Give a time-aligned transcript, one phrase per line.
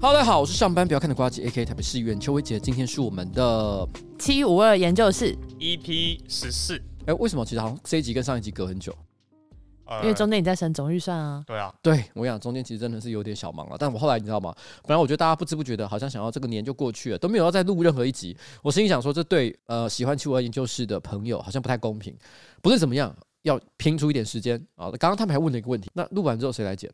[0.00, 2.56] Hello，大家好，我是上班不要看的瓜吉，AK 台北市议员邱威杰。
[2.60, 3.84] 今天是我们的
[4.16, 6.80] 七五二研究室 EP 十四。
[7.06, 8.94] 哎，为什么其实好像这一集跟上一集隔很久？
[10.02, 11.42] 因为中间你在审总预算啊。
[11.44, 13.76] 对啊，对我跟你讲，中间其实真的是有点小忙了。
[13.76, 14.54] 但我后来你知道吗？
[14.84, 18.36] 本来我觉得大家不知不觉的，好像想要这个年就过去了，都没有要再录任何一集。
[18.62, 22.16] 我心里想说，这对呃喜欢七五二研究室的朋友好像不太公平。
[22.62, 23.12] 不是怎么样，
[23.42, 24.92] 要拼出一点时间啊。
[24.92, 26.88] 刚刚他们还问了一个问题，那录完之后谁来剪？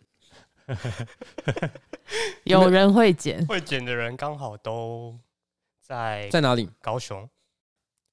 [2.45, 5.19] 有人会剪，会剪的人刚好都
[5.81, 6.71] 在在哪里？
[6.81, 7.29] 高雄，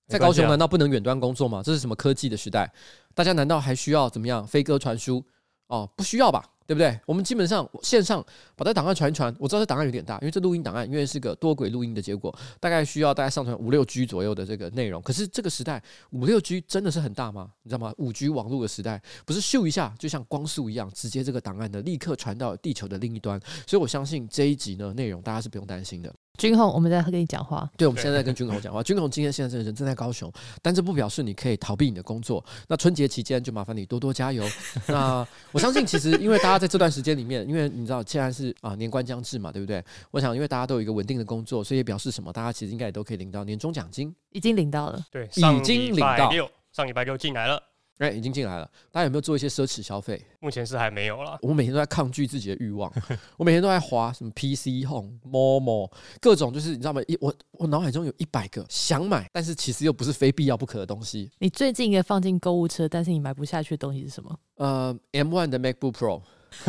[0.07, 1.61] 在高雄难道不能远端工作吗？
[1.63, 2.71] 这是什么科技的时代？
[3.15, 5.25] 大家难道还需要怎么样飞鸽传书？
[5.67, 6.50] 哦，不需要吧？
[6.67, 6.97] 对不对？
[7.05, 8.25] 我们基本上线上
[8.55, 15.01] 把这档案传一传，我知道这档案有点大，因为这录音档案因为是个多轨录音的结果，大概需要大概上传五六 G 左右的这个内容。
[15.01, 17.51] 可是这个时代五六 G 真的是很大吗？
[17.63, 17.93] 你知道吗？
[17.97, 23.39] 五 G 网络的时代不是咻一下就像光速一样，直接这个档案的立刻传到地球的另一端。
[23.67, 26.13] 所以我相信这一集呢内容大家是不用担心的。
[26.41, 27.69] 君宏，我们在跟你讲话。
[27.77, 28.81] 对，我们现在在跟君宏讲话。
[28.83, 32.43] 君宏今天现在这个人正在高雄，但这不表示你可以逃避你的工作。
[32.67, 34.43] 那春节期间就麻烦你多多加油。
[34.89, 39.85] 那我相信，其实因为大家在这段时间里面，因为你知道现在是啊年关将至嘛，对不对？
[40.09, 42.33] 我想，因为大家都有一个稳定的工作，所以也表示什么？
[42.33, 44.99] 大家其实应该也都可以领到年终奖金，已经领到了。
[45.11, 46.31] 对，已经领到。
[46.71, 47.70] 上礼拜六进来了。
[48.01, 48.67] 哎，已经进来了。
[48.91, 50.19] 大家有没有做一些奢侈消费？
[50.39, 51.37] 目前是还没有了。
[51.43, 52.91] 我每天都在抗拒自己的欲望，
[53.37, 56.99] 我每天都在划什么 PC Home、Momo，各种就是你知道吗？
[57.07, 61.29] 一我我脑海中有一百个想买，但是其实又不是非必要不可的东西。
[61.37, 64.35] 你最近一个放进购物车，但是你买不下去的东西是什么？
[64.55, 66.21] 呃，M One 的 MacBook Pro。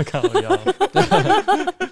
[0.04, 0.58] 看我要。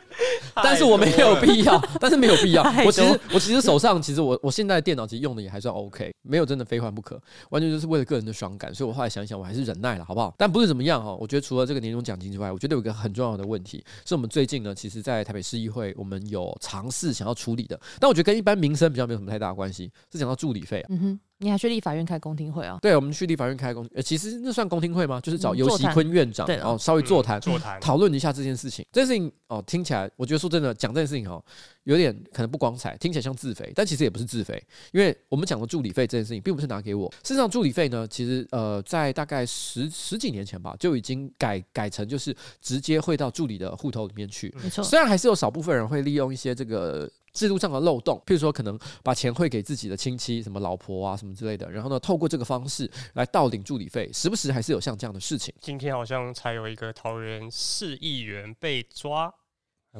[0.63, 2.63] 但是我没有必要，但是没有必要。
[2.85, 7.19] 我其实我其实手上其实我我现在的电脑其实用的也还算 OK，没有真的非换不可，
[7.51, 8.75] 完全就是为了个人的爽感。
[8.75, 10.35] 所以我后来想想，我还是忍耐了，好不好？
[10.37, 11.15] 但不是怎么样哈。
[11.15, 17.81] 我觉得除了这个年终奖金之外，我觉得有一个很重要的问题，是我们最近呢，其实，在台北市议会，我们有尝试想要处理的。
[17.99, 20.87] 但我觉得跟一般民生比较没有什么太大的关系，是讲到助理费啊。
[20.91, 21.21] 嗯哼。
[21.43, 22.79] 你还去立法院开公听会啊？
[22.83, 25.19] 对，我们去立法院开公，呃，其实那算公听会吗？
[25.23, 28.85] 就是找游锡堃院长，然后稍微座谈，座谈讨论一下这件事情。
[28.93, 31.43] 这件事情哦，听起来，我觉得说真的，讲这件事情哦，
[31.85, 34.63] 有点可能不光彩，听起来像自肥，但其实也不是自肥，
[34.93, 37.11] 因为我们讲的助理费这件事情，并不是拿给我。
[37.25, 44.55] 事实上，助理费呢，其实呃，在大概十十几年前吧，就已经改改成就是直接汇到助理的户头里面去。
[44.63, 47.11] 没错，虽然还是有少部分人会利用一些这个。
[47.33, 55.55] 制度上的漏洞，譬如说可能把钱汇给自己的亲戚，什么老婆啊什么之类的，然后呢，透过这个方式来盗领助理费，时不时还是有像这样的事情。
[55.61, 59.33] 今天好像才有一个桃园市议员被抓，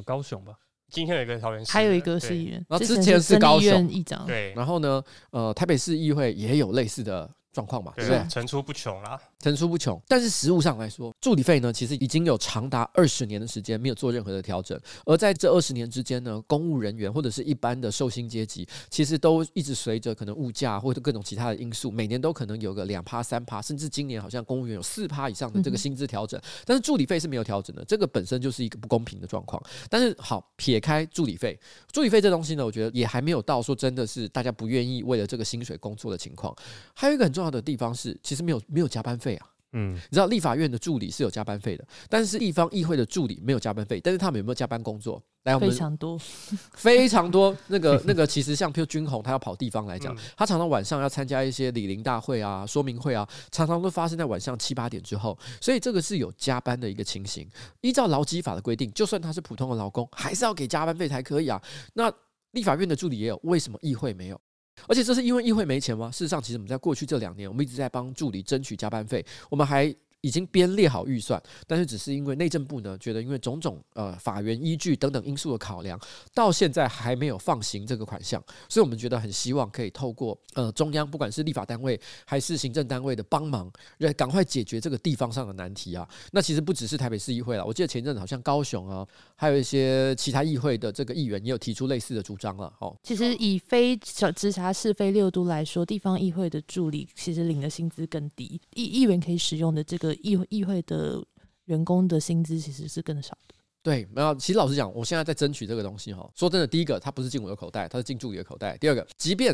[0.05, 0.53] 高雄吧？
[0.89, 7.29] 今天有一个桃园市，还有一个市议员，然后之前是高雄议长，对，然后呢，呃，台北市议会也有类似的。
[7.51, 10.01] 状况嘛，对不，对，层出不穷啦，层出不穷。
[10.07, 14.79] 但是实物上来说，助理费呢，其实已经有长达二十年的时间没有做任何的调整。
[15.05, 26.39] 而在这二十年之间呢，公务人员或者是一般的受薪阶级，其实都一直随着可能物价或者各种其他的因素，每年都可能有个两趴、三趴，甚至今年好像公务员有四趴以上的这个薪资调整。
[26.65, 29.61] 但是助理费是没有调整的，这个本身就是一个不公平的状况。
[29.89, 31.59] 但是好，撇开助理费，
[31.91, 36.55] 助理费这东西呢，我觉得也还没有到说真的是大家不愿意为了这个薪水工作的情况。
[36.93, 38.17] 还有一个很重要的地方是。
[38.23, 45.21] 其实没有没有加班费啊，嗯，你知道立法院的助理是有加班费的，但是地方议会的助理没有加班费，但是他们有没有加班工作？
[45.43, 46.19] 来，我们非常多，
[46.75, 47.55] 非常多。
[47.67, 57.49] 那个那个，其实像譬如君宏，他要跑地方来讲，他常常晚上要参加一些李林大会啊、说明会啊，常常都发生在晚上七八点之后，所以这个是有加班的一个情形。
[57.81, 61.59] 依照劳基法的规定，就算他是普通的劳工，还是要给加班费才可以啊。
[61.93, 62.13] 那
[62.51, 64.39] 立法院的助理也有，为什么议会没有？
[64.87, 66.09] 而且这是因为议会没钱吗？
[66.11, 69.93] 事实上，其实我们在过去这两年，我们一直在帮助理争取加班费，我们还。
[70.21, 75.99] 已经编列好预算，但是只是因为内政部呢觉得因为种种呃法源依据等等因素的考量，
[76.33, 83.71] 到现在还没有放行这个款项，所以我们觉得很希望可以透过呃中央不管是立法单位还是行政单位的帮忙，
[84.15, 86.07] 赶快解决这个地方上的难题啊。
[86.31, 92.71] 那其实不只是台北市议会了，我记得前阵子好像高雄啊，还有一些其他议会的这个议员也有提出类似的主张了。
[92.79, 100.10] 哦，其实以非直辖市非六都来说，地方议会的助理其实领的薪资更低，议议员可以使用的这个。
[100.15, 101.21] 议会议会的
[101.65, 103.55] 员工的薪资其实是更少的。
[103.83, 104.35] 对，没有。
[104.35, 106.29] 其实老实讲，我现在在争取这个东西哈。
[106.35, 108.77] 说真的，第一个，它不是进我的口袋，它是进助理的口袋。
[108.77, 109.51] 第二个，即便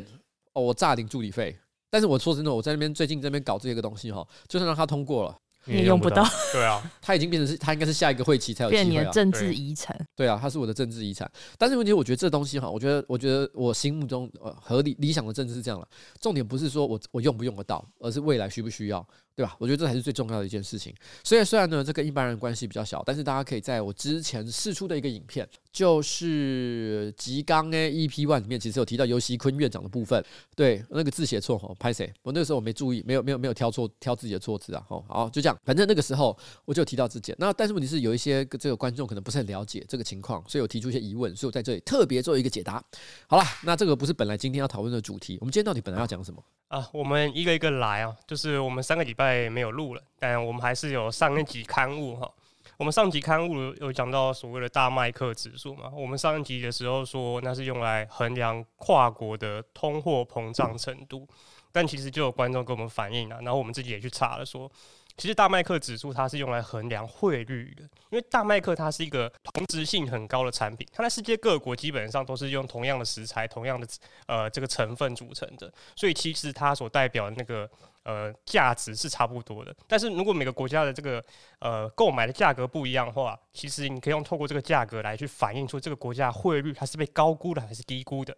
[0.53, 1.57] 哦我诈领助理费，
[1.89, 6.25] 但是我说真的，我在那边最近这边搞这些个东西哈，就算让它通过了，你也用不到。
[6.51, 8.83] 对啊， 它已经变成是，它应该是下一个会期才有机会。
[8.83, 9.97] 变你的政治遗产。
[10.13, 11.31] 对啊，它是我的政治遗产。
[11.57, 15.87] 但是问题，我觉得这东西哈，我觉得，我觉得我心目中呃合理理想的政治是这样了。
[16.19, 19.07] 重点不是说我我用不用得到，而是未来需不需要。
[19.37, 19.55] 对吧？
[19.59, 20.91] 我觉得这才是最重要的一件事情。
[21.23, 30.25] 所以虽然呢，这跟一般人关系比较小，但是大家可以在我之前释出的一个影片，就是吉冈 A EP One 里面，其实有提到游锡堃院长的部分。
[30.55, 32.11] 对，那个字写错哦，拍谁？
[32.23, 34.83] 我那个时候我没注意，没有没有没有挑错挑自己的错字啊。
[34.89, 35.55] 哦，好，就这样。
[35.63, 36.35] 反正那个时候
[36.65, 37.35] 我就提到这件。
[37.37, 42.83] 那但是问题是，有一些这个观众可能不是很了解这个情况，所以我提出一些疑问，所以我在这里特别做一个解答。
[43.27, 46.43] 好了，那这个不是本来今天要讨论的主题，我们今天到底本来要讲什么？
[46.67, 52.29] 啊，我们一个一个来啊，就是我们三个礼拜没有录了，但我们还是有上一集刊物哈。
[52.75, 61.25] 我们上集刊物有讲到所谓的大麦克指数嘛，我们上一集的时候说那是用来衡量跨国的通货膨胀程度，
[61.71, 64.69] 但其实就有观众跟我们反映了，然后我们自己也去查了说。
[65.17, 73.87] 其实大麦克指数它是用来衡量汇率的，因为大麦克它是一个同质性很高的产品，它在世界各国基本上都是用同样的食材、同样的
[74.27, 77.67] 呃这个成分组成的，所以其实它所代表的那个
[78.03, 79.75] 呃价值是差不多的。
[79.87, 81.23] 但是如果每个国家的这个
[81.59, 88.37] 呃购买的价格不一样的话，其实你可以用透过这个价格来去反映出这个国家汇率它是被高估的还是低估的。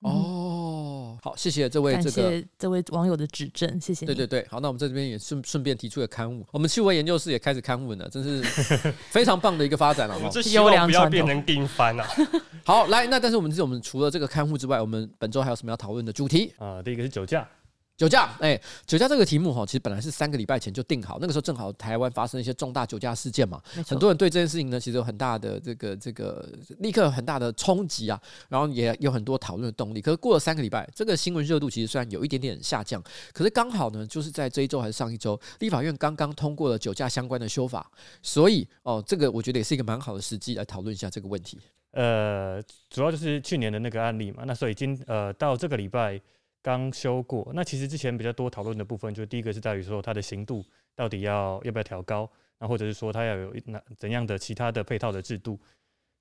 [0.00, 4.06] 哦，好，谢谢这位这个感谢这位网友的指正，谢谢。
[4.06, 8.42] 对对对，好，那我们在这边也顺顺便提出了刊物，我们气味研究室也开始刊物了，真是
[9.10, 10.16] 非常棒的一个发展了。
[10.30, 12.06] 这希望不要变成定番啊。
[12.64, 16.82] 好，来，那但是我们是我们除了这个刊物之外，我们本周还有什么要讨论的主题啊？
[16.82, 17.48] 第一个是酒驾。
[17.96, 26.46] 酒驾，哎、欸，酒驾这个题目哈，其实本来是三个礼拜前就定好，那个时候正好台湾发生一些重大酒驾事件嘛，很多人对这件事情呢，其实有很大的这个这个
[26.80, 28.20] 立刻有很大的冲击啊，
[28.50, 30.02] 然后也有很多讨论的动力。
[30.02, 33.02] 可是过了三个礼拜，这个新闻热度其实虽然有一点点下降，
[33.32, 37.90] 可是刚好呢，就是在这一周还是上一周，立法院刚刚通过了酒驾相关的修法，
[38.20, 41.58] 所以哦，这个我觉得也是一个蛮好的时机来讨论一下这个问题。
[41.92, 46.20] 呃，主要就是去年的那个案例嘛，那所以今呃到这个礼拜。
[46.66, 50.64] 刚修过，那其实之前比较多讨论的部分，就是第一个是在于说它的刑度
[50.96, 52.28] 到底要要不要调高，
[52.58, 55.56] 那或者是说它要有哪怎样的其他的配套的制度。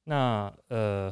[0.03, 1.11] 那呃，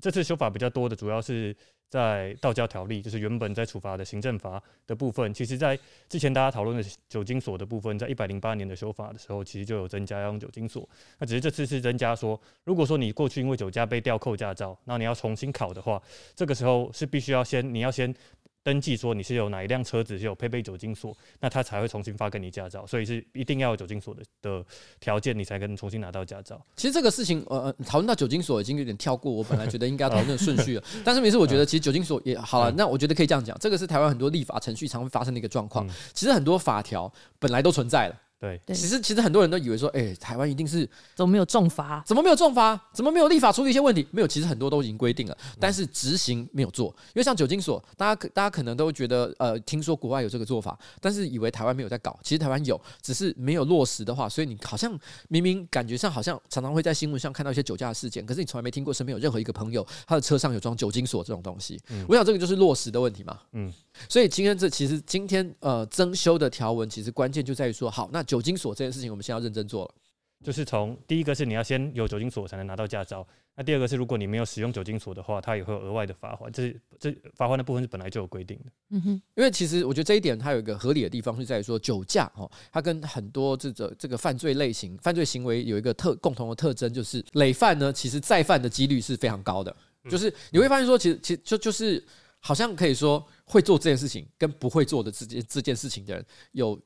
[0.00, 1.56] 这次修法比较多的主要是。
[1.90, 5.76] 在道交条例，就是原本在处罚的行政罚的部分，其实，在
[6.08, 10.88] 之前大家讨论的酒精锁的部分，在一百零八年的修法的时候，其实就有增加要用酒精锁。
[11.18, 16.00] 那只是这次是增加说，如果说你过去因为酒驾被吊扣驾照，那你要重新考的话，
[16.36, 18.14] 这个时候是必须要先你要先。
[18.62, 24.64] 登记说你是有哪一辆车子是有配备酒精锁，那他才会重新发给你驾照，所以是一定要有酒精锁的的
[25.00, 26.60] 条件，你才可能重新拿到驾照。
[26.76, 30.84] 其实这个事情，呃，讨论到酒精锁已经有点跳过我本来觉得应该讨论的顺序了。
[31.04, 35.88] 但是每次我觉得，其实酒精锁也好了，那我觉得可以这样讲，这个是台湾很多立法程序常会发生的一个状况。
[36.12, 38.16] 其实很多法条本来都存在了。
[38.40, 42.02] 对，其实其实很多人都以为说，哎、欸，台湾一定是怎么没有重罚？
[42.06, 42.88] 怎么没有重罚？
[42.90, 44.06] 怎么没有立法处理一些问题？
[44.10, 46.88] 没有，其实很多都已经规定了，但是执行没有做。
[47.08, 52.18] 因为像酒精锁，大家可大家可能都觉得，呃，听说国外有这个做法，但是以为台湾没有在搞。
[52.22, 54.98] 其实台湾有，只是没有落实的话，所以你好像
[55.28, 61.78] 明明感觉上好像常常会在新闻上看到一些酒驾的事件，可是你从来没听过身边有任何一个朋友他的车上有装酒精锁这种东西。
[61.90, 63.38] 嗯、我想这个就是落实的问题嘛。
[63.52, 63.70] 嗯。
[64.08, 69.94] 所以今天这其实今天呃增修的条文，其实关键就在于说，好，那酒精锁这件事情，我们先要认真做了。
[70.42, 73.26] 就是从第一个是你要先有酒精锁才能拿到驾照，
[73.56, 76.50] 那第二个是如果你没有使用酒精锁的话，它也会有额外的罚款。
[76.50, 78.72] 这是这罚款的部分是本来就有规定的。
[78.88, 89.76] 嗯哼，因为其实我觉得这一点它有一个合理的地方是在于说，酒驾哦，它跟很多这个这个犯罪类型、犯罪行为有一个特共同的特征，就是累犯呢，其实再犯的几率是非常高的。
[90.08, 92.02] 就是你会发现说，其实其实就就是。
[92.40, 96.80] 好像可以说，会做这件事情跟不会做的这件这件事情的人，有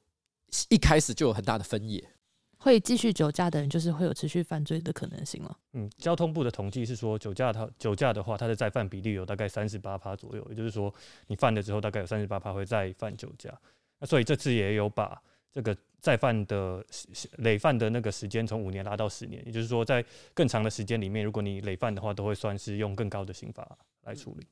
[0.69, 2.07] 一开始就有很大的分野。
[2.57, 5.59] 会继续酒驾的人，就是会有持续犯罪的可能性了。
[5.75, 10.93] 嗯，交通部的统计是说，酒驾他酒驾的话，他的再犯比例有大概三十八趴左右，也就是说，
[11.27, 13.53] 你犯了之后，大概有三十八趴会再犯酒驾。
[13.99, 16.83] 那所以这次也有把这个再犯的
[17.37, 24.47] 累犯的那个时间从五年拉到十年，也就是说，在更长的时间里面，如果你累犯的话，都会算是用更高的刑罚来处理。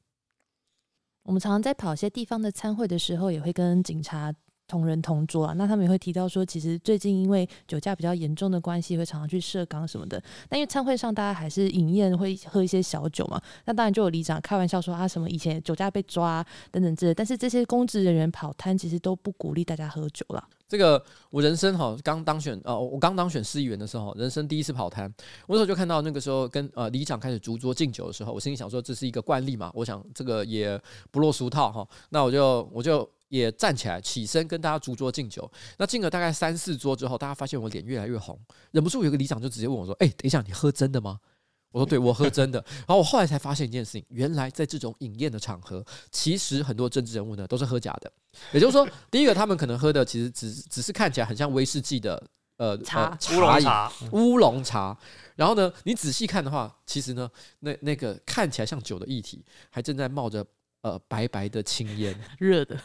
[1.25, 4.33] 我们常常在跑一些地方的参会的时候，也会跟警察
[4.67, 5.55] 同人同桌啊。
[5.57, 10.23] 那他们也会提到说，其实最近因为酒驾比较严重的关系，会常常去涉港什么的。
[10.49, 13.41] 但因为餐会上大家还是饮宴，会喝一些小酒嘛。
[13.67, 17.15] 那当然就有里长开玩笑说啊，什么以前酒驾被抓等等之类。
[17.15, 20.49] 但是这些公职人员跑摊，其实都不鼓励大家喝酒了。
[20.73, 25.05] 这个我人生哈刚当选呃，我刚当选市议员的时候，人生第一次跑摊，
[25.47, 35.47] 我那时候就看到那个时候跟呃里长开始逐桌敬酒的时候，我心里想说，这是一个惯例嘛，我想这个也不落俗套哈，那我就我就也站起来起身跟大家逐桌敬酒。
[35.77, 38.39] 那敬了大概三四桌之后，大家发现我脸越来越红，
[38.71, 41.19] 忍不住有个里长就直接问我说：“哎，等一下，你喝真的吗？”
[41.73, 42.63] 我说对，我喝真的。
[42.79, 48.13] 然后我后来才发现一件事情，原来在这种饮宴的场合，其实很多政治人物呢都是喝假的。
[48.53, 52.23] 也就是说，第一个他们可能喝的其实只只是看起来很像威士忌的
[52.59, 54.97] 呃茶乌龙茶，乌龙茶。
[55.35, 57.29] 然后呢，你仔细看的话，其实呢，
[57.61, 60.45] 那那个看起来像酒的液体，还正在冒着
[60.83, 62.79] 呃白白的青烟，热的。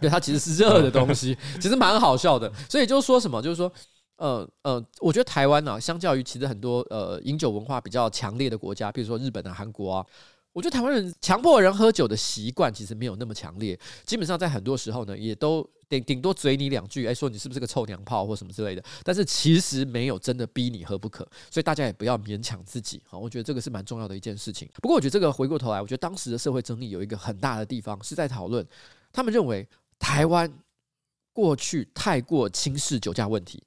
[0.00, 2.52] 对，它其实是热的东西，其实蛮好笑的。
[2.68, 3.72] 所以就是说什么，就是说，
[4.16, 10.06] 呃呃，我觉得台湾呢、相较于其实很多呃饮酒文化比较强烈的国家，比如说日本啊、韩国啊，
[10.52, 13.78] 我觉得台湾人强迫人喝酒的习惯其实没有那么强烈。
[14.04, 18.82] 基本上在很多时候呢，也都顶顶多嘴你两句，哎，说你是不是个臭娘炮或什么之类的。
[19.02, 23.02] 但是其实没有真的逼你喝不可，所以大家也不要勉强自己。
[23.06, 24.68] 好，我觉得这个是蛮重要的一件事情。
[24.82, 28.66] 不过我觉得这个回过头来，我觉得当时的社会争议有一个很大的地方是在讨论，
[29.12, 29.66] 他们认为。
[29.96, 30.52] 台湾
[31.32, 33.62] 过去太过轻视酒驾问题，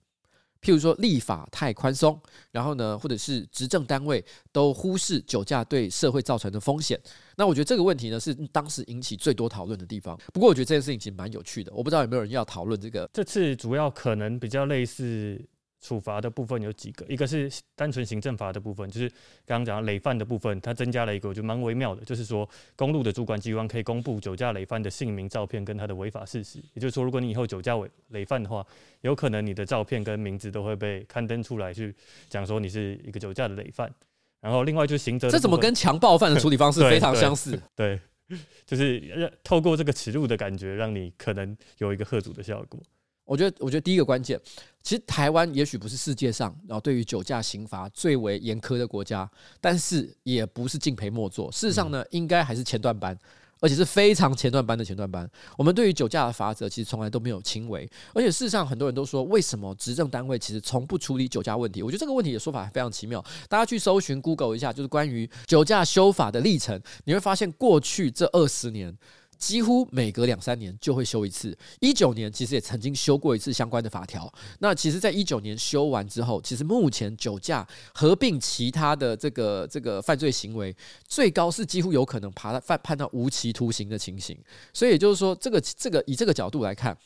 [0.62, 2.20] 譬如说立法太宽松，
[2.52, 7.00] 然后呢，或者是执政单位都忽视酒驾对社会造成的风险。
[7.36, 10.18] 那我觉得这个问题呢，是当时引起最多讨论的地方。
[10.34, 11.72] 不过，我觉得这件事情其实蛮有趣的。
[11.74, 13.10] 我不知道有没有人要讨论这个。
[13.14, 15.40] 这次主要可能比较类似。
[15.79, 19.07] 处罚的部分有几个，一个是单纯行政罚的部分，就是
[19.46, 26.60] 刚刚讲的累犯的部分，它增加了一个我觉得蛮微妙的，就是说公路的主管机关可以公布酒驾累犯的姓名、照片跟他的违法事实。
[26.74, 28.65] 也就是说，如果你以后酒驾累累犯的话，
[29.01, 31.93] 有可能你的照片跟名字都会被刊登出来，去
[32.27, 33.93] 讲说你是一个酒驾的累犯。
[34.39, 37.60] 然后另外就是刑责，这怎么跟强暴犯的处理方式非常相似？
[37.75, 42.79] 对， 对，就是让透过这个耻辱的感觉，让你可能有一个吓阻的效果。
[43.25, 44.39] 我觉得，我觉得第一个关键，
[44.88, 49.29] 其实台湾也许不是世界上然后对于酒驾刑罚最为严苛的国家，
[49.60, 51.51] 但是也不是敬陪末座。
[51.51, 53.13] 事实上呢，应该还是前段班，
[53.60, 55.29] 而且是非常前段班的前段班。
[55.58, 61.84] 我们对于酒驾的罚则其实从来都没有轻微，而且事实上很多人都说，为什么执政单位其实从不处理酒驾问题？
[61.84, 63.22] 我觉得这个问题的说法非常奇妙。
[63.50, 68.98] 大家去搜寻 Google 一下，就是关于酒驾修法的历程，你会发现过去这二十年。
[69.38, 71.58] 几乎每隔两三年就会修一次。
[71.79, 74.32] 一九年其实也曾经修过一次相关的法条。
[74.60, 80.75] 那其实，在一九年修完之后，其实目前酒驾合并其他的这个这个犯罪行为，
[81.08, 84.38] 最高是几乎有可能判判判到无期徒刑的情形。
[84.74, 86.98] 所以也就是说，这个这个以这个角度来看。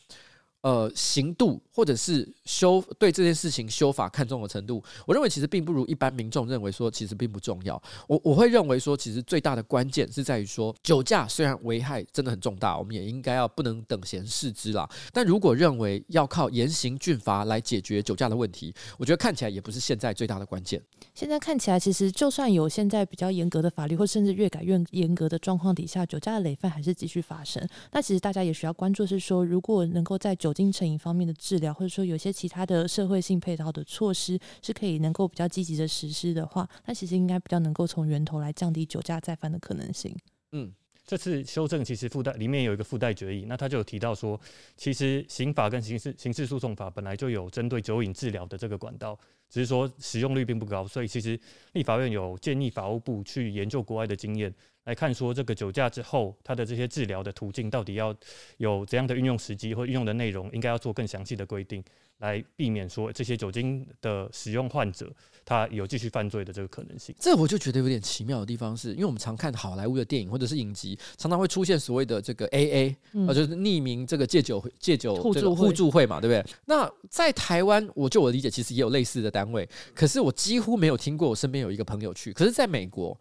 [0.61, 7.81] 呃，刑度或者是修对这件事情修法看重的程度，我认为其实并不如一般民众认为说，其实并不重要。
[8.07, 14.87] 我我会认为说，其实最大的关键是在于说，酒驾虽然危害真的很重大，我们也应该要不能等闲视之啦。
[15.11, 20.79] 但如果认为要靠严刑峻法来解决酒驾的问题，我觉得看起来也不是现在最大的关键。
[21.15, 27.67] 现在看起来，其实就算有现在比较严格的法律，或甚至越改越严格的状况底下，酒驾的累犯还是继续发生。
[27.91, 40.13] 那其实大家也需要关注是说，如果能够在酒酒精成瘾方面的治疗，或者说有些其他的社会性配套的措施，是可以能够比较积极的实施的话，那其实应该比较能够从源头来降低酒驾再犯的可能性。
[40.51, 40.69] 嗯，
[41.11, 44.39] 这次修正其实附带里面有一个附带决议，那他就有提到说，
[44.77, 51.37] 其实刑法跟刑事刑事诉讼法本来就有针对酒瘾治疗的这个管道，只是说使用率并不高，所以其实
[51.73, 54.53] 立法院有建议法务部去研究国外的经验。
[54.85, 58.15] 来看说这个酒驾之后，它的这些治疗的途径到底要
[58.55, 61.83] 有怎样的运用时机或运用的内容，应该要做更详细的规定，
[62.21, 65.11] 来避免说这些酒精的使用患者
[65.43, 67.13] 他有继续犯罪的这个可能性。
[67.19, 76.55] 这我就觉得有点奇妙的地方是，因为我们常看好莱坞的电影或者是影集，常常会出现所谓的这个 AA，呃、嗯，就是匿名这个戒酒戒酒互助互助会嘛，对不对？
[76.65, 82.31] 那在台湾，我就我理解，其实也有类似的单位，可是我几乎没有听过我身边有一个朋友去。
[82.31, 83.19] 可是在美国。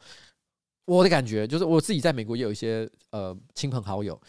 [0.87, 4.21] 我的感觉就是，我自己在美国也有一些呃亲朋好友，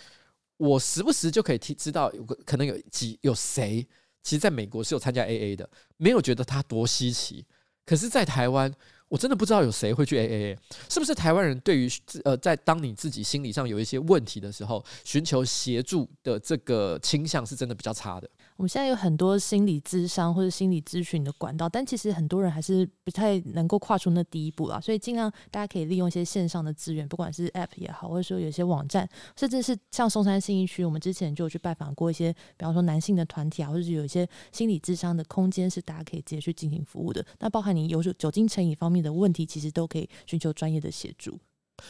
[0.57, 3.87] 我时不时就可以听知道有个可能有几有谁，
[4.23, 7.45] 其实在美国是有参加 AA 的，没有觉得它多稀奇。
[7.85, 8.71] 可是，在台湾，
[9.07, 10.57] 我真的不知道有谁会去 AA，
[10.89, 11.89] 是不是台湾人对于
[12.23, 18.29] 呃，在当你自己心理上有一些问题的时候，寻求协助的这个倾向是真的比较差的。
[18.62, 24.80] 我们现在有很多心理咨商或者心理咨询的管道，但其实很多人还是不太能够跨出那第一步啦。
[24.80, 37.25] 所以尽量大家可以利用一些线上的资源，不管是 App 也好，或者说有些网站，甚至是像松山信义区，我们之前就有去拜访过一些，比方说男性的团体啊，或者是有一些心理咨商的空间，是大家可以直接去进行服务的。
[37.39, 41.39] 那包含你有酒精成瘾方面的问题，其实都可以寻求专业的协助。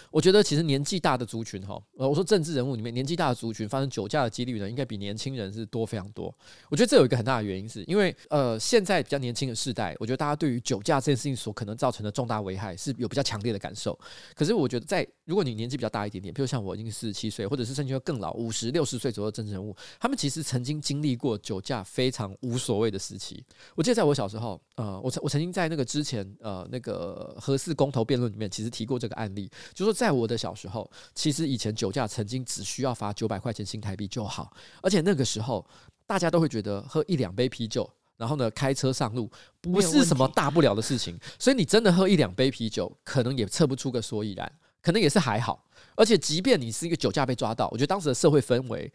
[0.10, 6.34] 我觉得其实年纪大的族群哈，呃，我说政治人物里面年纪大的族群发生酒驾的几率呢，应该比年轻人是多非常多。
[6.70, 13.98] 我觉得这有一个很大的原因，是因为呃，现在比较年轻的世代，我觉得大家对于酒驾这件事情所可能造成的重大危害是有比较强烈的感受。
[14.36, 23.44] 可是我觉得在如果你年纪比较大一点点，比如像我已经四十七岁，或者是甚至更老五十六十岁左右的政治人物，他们其实曾经经历过酒驾非常无所谓的时期。
[23.76, 29.50] 我记得在我小时候，呃，我曾我曾经在那个之前呃那个核四公投辩论里面，其实提过这个案例。
[29.84, 35.66] 说在我的小时候，其实以前酒驾曾经只需要罚九百块钱新台币就好，而且那个时候
[36.06, 45.66] 大家都会觉得喝一两杯啤酒，然后呢开车上路不是什么大不了的事情，所以你真的喝一两杯啤酒，可能也测不出个所以然，可能也是还好。
[45.96, 48.92] 而且即便你是一个酒驾被抓到，我觉得当时的社会氛围。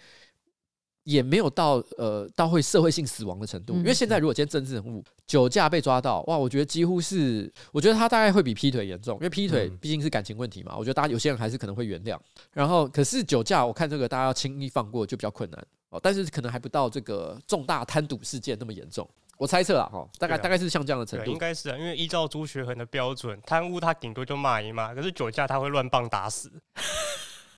[1.07, 12.19] 也没有到呃到会社会性死亡的程度，因为现在如果今天政治人物酒驾被抓到，哇，我觉得几乎是，我觉得他大概会比劈腿严重，因为劈腿毕竟是感情问题嘛，我觉得大家有些人还是可能会原谅。
[12.53, 19.09] 然后，可是酒驾，我看这个大家要轻易放过就比较困难哦，但是可能还不到这个重大贪赌事件那么严重，
[19.39, 26.51] 我猜测啊哈，大概、啊、大概是像这样的程度，应该是啊，因为依照朱学恒的标准，贪污他顶多就骂一骂，可是酒驾他会乱棒打死。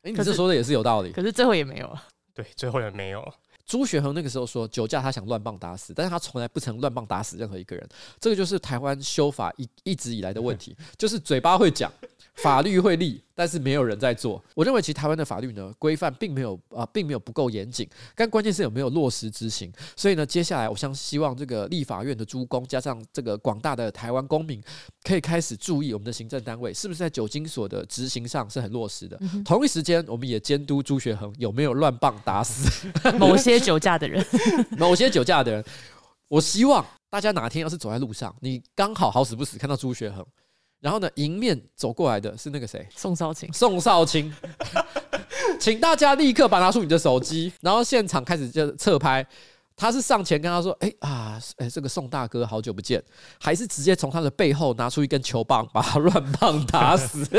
[0.02, 2.05] 哎、欸，你这说的也是有道理， 可是最后也没有啊。
[2.38, 3.35] 对，最后也没有。
[3.66, 7.88] 朱学恒那个时候说酒驾他想乱棒打死，但是他从来不曾乱棒打死任何一个人。
[8.21, 11.92] 这个就是台湾修法一一直以来的问题， 就是嘴巴会讲。
[12.37, 14.42] 法律会立，但是没有人在做。
[14.57, 19.73] 我认为，其实台湾的法律呢，规范并没有啊、呃，并没有不够严谨，但关键是有没有落实执行。
[19.95, 24.61] 所以呢，接下来我相希望这个立法院的诸公，加上这个广大的台湾公民，
[25.04, 29.16] 可以开始注意我们的行政单位是不是在酒精所的执行上是很落实的。
[29.21, 32.88] 嗯、同一时间，我们也监督朱学恒有没有乱棒打死
[33.21, 34.26] 某些酒驾的人，
[34.76, 35.64] 某些酒驾的人。
[36.28, 40.26] 我希望大家哪天要是走在路上，你刚好好死不死看到朱学恒。
[40.80, 42.87] 然后呢，迎面走过来的是那个谁？
[42.94, 43.52] 宋少卿。
[43.52, 44.32] 宋少卿，
[45.58, 49.26] 请大家立刻把拿出你的手机，然后现场开始就侧拍。
[49.76, 53.02] 他是上前跟他说：“哎啊，哎，这个宋大哥好久不见。”
[53.40, 57.25] 还是直接从他的背后拿出一根球棒，把他乱棒打死。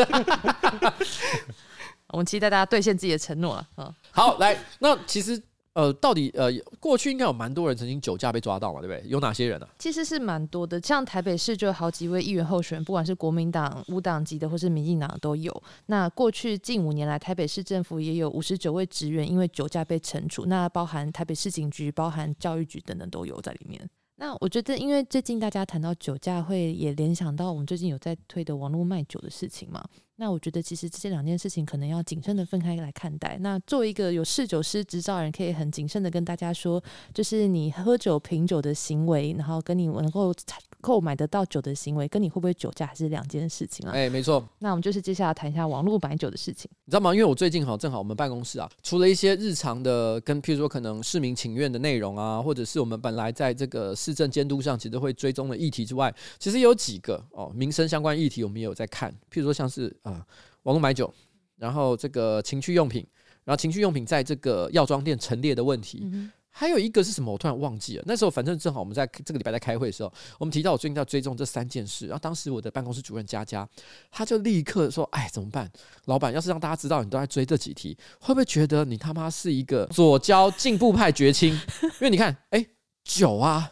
[2.07, 3.67] 我们期待大家兑现自己的承诺了。
[3.77, 5.41] 嗯，好，来，那其实。
[5.79, 9.09] 呃，到底呃，过去应该有蛮多人曾经酒驾被抓到嘛，对不对？
[9.09, 15.63] 有哪些人呢、其实是蛮多的，像台北市就有好几位议员候选人，不管是国民党、无党籍的，或是民进党都有。
[15.85, 23.89] 那过去近五年来，台北市政府也有五十九位职员因为酒驾被惩处，那包含台北市警局、包含教育局等等都有在里面。
[24.17, 29.81] 那我觉得，因为最近大家谈到酒驾，会也联想到我们最近有在推的网络卖酒的事情嘛。
[30.19, 33.37] 那我觉得，其实这两件事情可能要谨慎的分开来看待。
[33.39, 40.33] 那作为一个有侍酒师执照人，可以很谨慎的跟大家说，就是你喝酒品酒的行为，然后跟你能够
[40.81, 43.93] 购买得到酒的行为，跟你会不会酒驾还是两件事情啊。
[43.93, 44.45] 哎，没错。
[44.59, 47.13] 那我们就是接下来谈一下网络买酒的事情，你知道吗？
[47.13, 60.25] 因为我最近好正好我们办公室啊，除了一些日常的跟譬如说可能市民请愿的内容啊，或者是我们本来在这个市政监督上其实会追踪的议题之外，其实有几个哦民生相关议题我们也有在看，譬如说像是啊。
[60.63, 61.11] 网络买酒，
[61.55, 63.07] 然后这个情趣用品，
[63.45, 67.31] 然后情趣用品在这个药妆店陈列的问题，嗯、还有一个是什么？
[67.31, 68.03] 我突然忘记了。
[68.05, 73.67] 那时候反正正好我们在这个礼拜在开会的时候，我们提到我最近在追踪这三件事，然后当时我的办公室主任佳佳，
[74.11, 75.71] 他就立刻说：“哎，怎么办？
[76.05, 81.53] 老板，要是让大家知道你都在追这几题，会不会觉得你他妈是一个左交进步派绝亲？
[81.81, 82.63] 因为你看，哎，
[83.05, 83.71] 酒啊，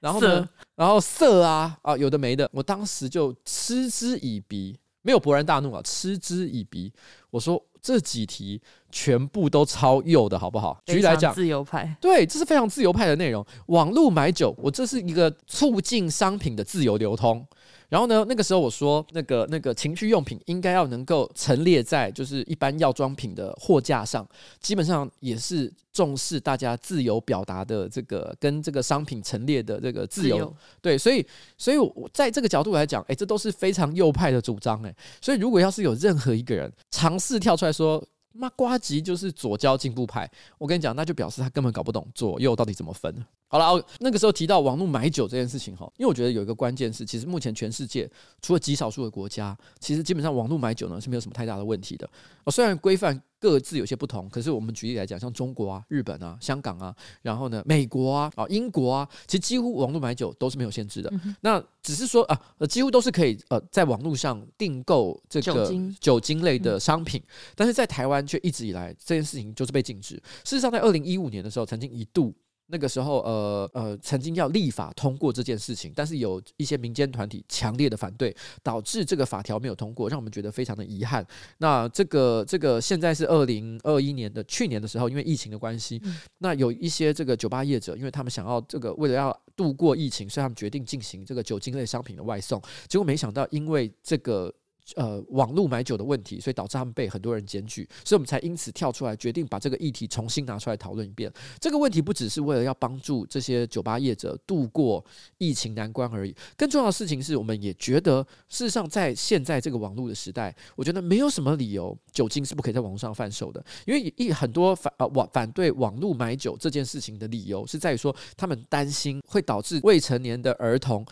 [0.00, 0.46] 然后呢，
[0.76, 6.92] 然后色啊，啊，有的没的，我当时就嗤之以鼻。”没有勃然大怒啊，嗤之以鼻。
[7.30, 10.76] 我说这几题全部都超右的，好不好？
[10.84, 13.46] 举例来讲，自由派，对，这是非常自由派的内容。
[13.66, 17.46] 网络买酒，我这是一个促进商品的自由流通。
[17.88, 24.26] 然后呢，那个时候我说，那个那个情趣用品应该要能够陈列在就是一般药妆品的货架上，
[24.60, 30.36] 基本上也是重视大家自由表达的这个跟这个商品陈列的这个自由。
[30.36, 31.24] 自由对，所以
[31.56, 43.24] 所以我在这个角度来讲，哎，这都是非常右派的主张，哎，所以如果要是有任何一个人尝试跳出来说，妈瓜吉就是左交进步派，我跟你讲，那就表示他根本搞不懂左右到底怎么分。
[43.48, 48.10] 好了，那个时候提到网络买酒这件事情哈，因为我觉得有一个关键是，其实目前全世界
[48.42, 52.08] 除了极少数的国家，其实基本上网络买酒呢是没有什么太大的问题的。
[52.42, 61.08] 哦，虽然规范各自有些不同，可是我们举例来讲，像中国啊、日本啊、香港啊，然后呢美国啊、啊英国啊，其实几乎网络买酒都是没有限制的。
[61.12, 70.16] 嗯、那只是说啊，呃，几乎都是可以呃在网络上订购这个酒精，酒精类的商品，嗯、但是在台湾却一直以来这件事情就是被禁止。
[70.16, 72.34] 事实上，在二零一五年的时候，曾经一度。
[72.68, 81.24] 那个时候，呃呃，曾经要立法通过这件事情，但是有一些民间团体强烈的反对，导致这个法条没有通过，让我们觉得非常的遗憾。
[81.58, 86.02] 那这个这个现在是二零二一年的去年的时候，因为疫情的关系，
[86.38, 94.52] 那有一些这个酒吧业者，因为他们想要这个为了要度过疫情，所以他们决定进行这个酒精类商品的外送，结果没想到因为这个。
[94.94, 101.32] 呃，网络买酒的问题，所以导致他们被很多人检举，所以我们才因此跳出来决定把这个议题重新拿出来讨论一遍。
[101.60, 105.04] 这个问题不只是为了要帮助这些酒吧业者度过
[105.38, 121.04] 疫情难关而已，更重要的事情是，我们也觉得，事实上在现在这个网络的时代，我觉得没有什么理由酒精是不可以在网络上贩售的，因为一很多反呃网反对网络买酒这件事情的理由是在于说，他们担心会导致未成年的儿童。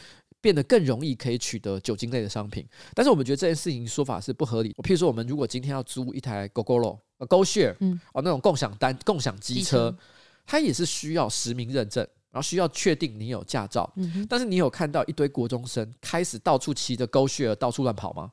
[0.44, 4.74] 变得更容易可以取得酒精类的商品，但是我们觉得这件事情说法是不合理。
[4.83, 9.96] 譬如说，我们如果今天要租一台 Gogoro、GoShare，嗯，哦，那种共享单、共享机车，
[10.44, 13.90] 它也是需要实名认证，然后需要确定你有驾照。
[14.28, 18.30] 但是你有看到一堆国中生开始到处骑着 GoShare 到处乱跑吗？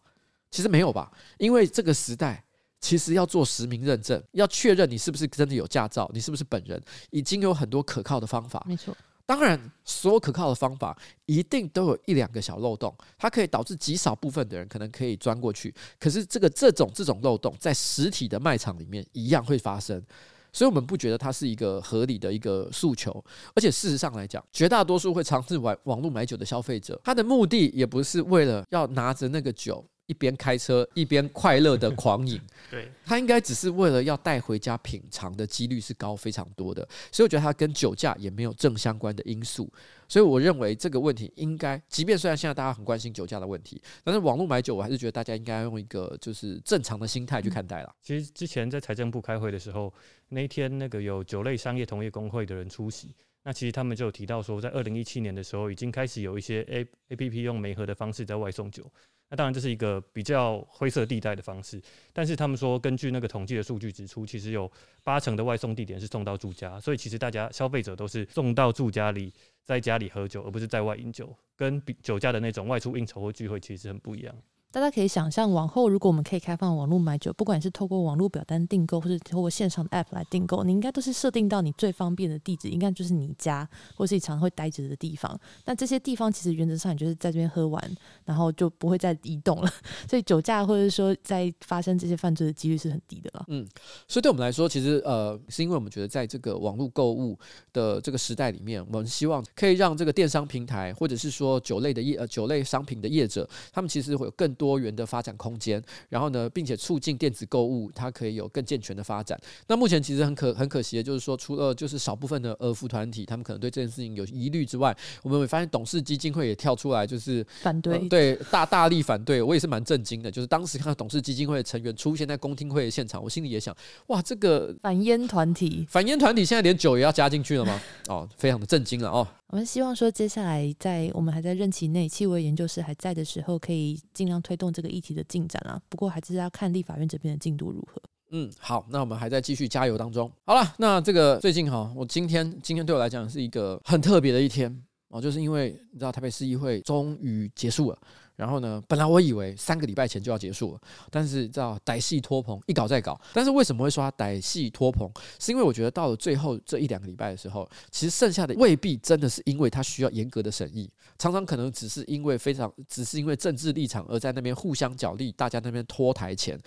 [0.50, 2.43] 其实没有吧，因为这个时代
[2.82, 8.62] 其实要做实名认证，要确认你是不是真的有驾照，你是不是本人，已经有很多可靠的方法。
[8.67, 8.93] 没错。
[9.32, 10.94] 当然，所有可靠的方法
[11.26, 15.74] 一定都有一两个小漏洞，它可以导致极少部分的人可能可以钻过去。
[15.98, 20.04] 可是，这个这种这种漏洞在实体的卖场里面一样会发生，
[20.52, 23.24] 所以我们不觉得它是一个合理的一个诉求。
[23.56, 29.82] 而且，事实上来讲，绝大多数会尝试玩网络买酒的消费者，他的目的也不是为了要拿着那个酒。
[30.12, 32.38] 一边开车一边快乐的狂饮，
[32.69, 39.71] 对，他应该只是为了要带回家品尝的几率是高非常多的，所以我觉得他跟酒驾也没有正相关的因素，
[40.10, 47.95] 所以我认为这个问题应该，即便虽然现在大家很关心酒驾的问题，但是网络买酒，我还是觉得大家应该用一个就是正常的心态去看待了。
[48.02, 49.93] 其实之前在财政部开会的时候，
[50.28, 58.84] 那一天那个有酒类商业同业工会的人出席，那其实他们就有提到说，在二零一七年的时候，已经开始有一些 A A P P 用媒合的方式在外送酒。
[59.32, 64.70] 那当然，这是一个比较灰色地带的方式，但是他们说，根据那个统计的数据指出，其实有
[65.06, 74.36] 八成的外送地点是送到住家，所以其实大家消费者都是送到住家里，在家里喝酒，而不是在外饮酒，跟比酒驾的那种外出应酬或聚会其实很不一样。
[74.71, 85.38] 大家可以想象，往后如果我们可以开放网络买酒，不管是透过网络表单订购，或是透过线上的 App 来订购，你应该都是设定到你最方便的地址，应该就是你家，或是你常常会待着的地方。
[85.65, 89.69] 那这些地方其实原则上你就是在这边喝完，然后就不会再移动了。
[90.10, 93.43] 所以酒驾或者说在发生这些犯罪的几率是很低的了。
[93.49, 93.67] 嗯，
[94.07, 97.38] 所以对我们来说，其实呃，是因为我们觉得在这个网络购物
[97.73, 105.32] 的这个时代里面，我们希望可以让这个电商平台，或者是说酒类的业呃酒类商品的业者，他们其实会有更多元的发展。
[105.38, 109.39] 空间，然后呢，并且促进电子购物，它可以有更健全的发展。
[109.65, 119.41] 那目前其实很可很可惜的，就是说，除了就是少部分的儿福团体，他们可能对这件事情有疑虑之外，我们会发现董事基金会也跳出来，就是反对，呃、对大大力反对。
[119.41, 123.76] 我也是蛮震惊的，就是当时看到董事基金会的成员出现在公听会的现场，我心里也想，
[124.08, 127.82] 哇，这个反烟团体，反烟团体现在连酒也要加进去了吗？
[128.10, 129.26] 哦，非常的震惊了哦。
[129.51, 135.77] 我们希望说，接下来在我们还在任期内，气味研究室还在的时候，可以尽量推动这个议题的进展啊。
[135.89, 138.01] 不过还是要看立法院这边的进度如何。
[138.31, 140.31] 嗯，好，那我们还在继续加油当中。
[140.45, 144.73] 好了，那这个最近哈，我今天今天对我来讲是一个很特别的一天
[145.09, 147.99] 哦，就是因为你知道台北市议会终于结束了。
[148.41, 153.21] 然后呢，本来我以为三个礼拜前就要结束了，但是知道歹戏拖棚，一搞再搞。
[153.34, 155.08] 但是为什么会说他歹戏拖棚？
[155.38, 166.60] 是因为我觉得到了最后这一两个礼拜的时候，其实剩下的未必真的是因为他需要严格的审议，常常可能只是因为非常，只是因为政治立场而在那边互相角力，大家那边拖台前。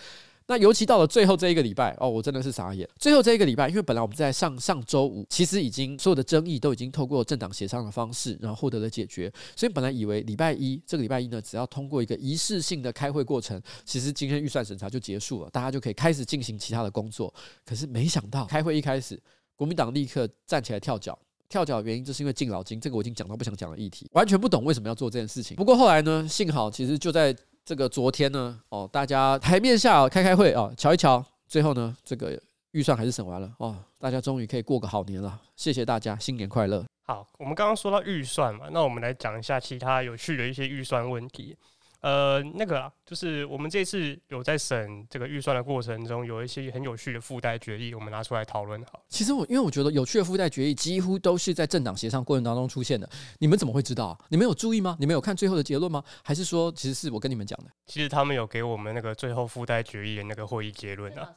[0.46, 2.87] 那尤其到了最后这一个礼拜哦，我真的是傻眼。
[2.98, 9.33] 最后这一个礼拜，因为本来我们在上上周五，其实已经所有的争议都已经透过政党协商的方式，然后获得了解决。
[9.57, 17.33] 所以本来以为礼拜一这个礼拜一呢，只要通过一个仪式性的开会过程，其实今天预算审查就结束了，大家就可以开始进行其他的工作。
[17.64, 19.18] 可是没想到，开会一开始，
[19.57, 21.18] 国民党立刻站起来跳脚。
[21.48, 25.57] 跳脚的原因就是因为敬老金，这个我已经讲到不想讲的议题，完全不懂为什么要做这件事情。
[25.57, 27.35] 不过后来呢，幸好其实就在。
[27.64, 32.38] 这个昨天呢，哦，大家台面下开开会啊，瞧一瞧，最后呢，这个
[32.72, 36.85] 预算还是审完了哦，大家终于可以过个好年了，谢谢大家，新年快乐。
[37.07, 41.57] 好，我们刚刚说到预算嘛，那我们来讲一下其他有趣的一些预算问题。
[42.04, 48.78] 呃，那个啊，就是我们这次有在审这个预算的过程中，有一些很有趣的附带决议，我们拿出来讨论。
[48.84, 54.18] 好，其实我因为我觉得有趣的附带决议几乎都是在政党协商过程当中出现的，你们怎么会知道？
[54.28, 54.98] 你们有注意吗？
[55.00, 56.04] 你们有看最后的结论吗？
[56.22, 57.70] 还是说其实是我跟你们讲的？
[57.86, 61.30] 其实他们有给我们那个最后附带决议的那个会议结论啊。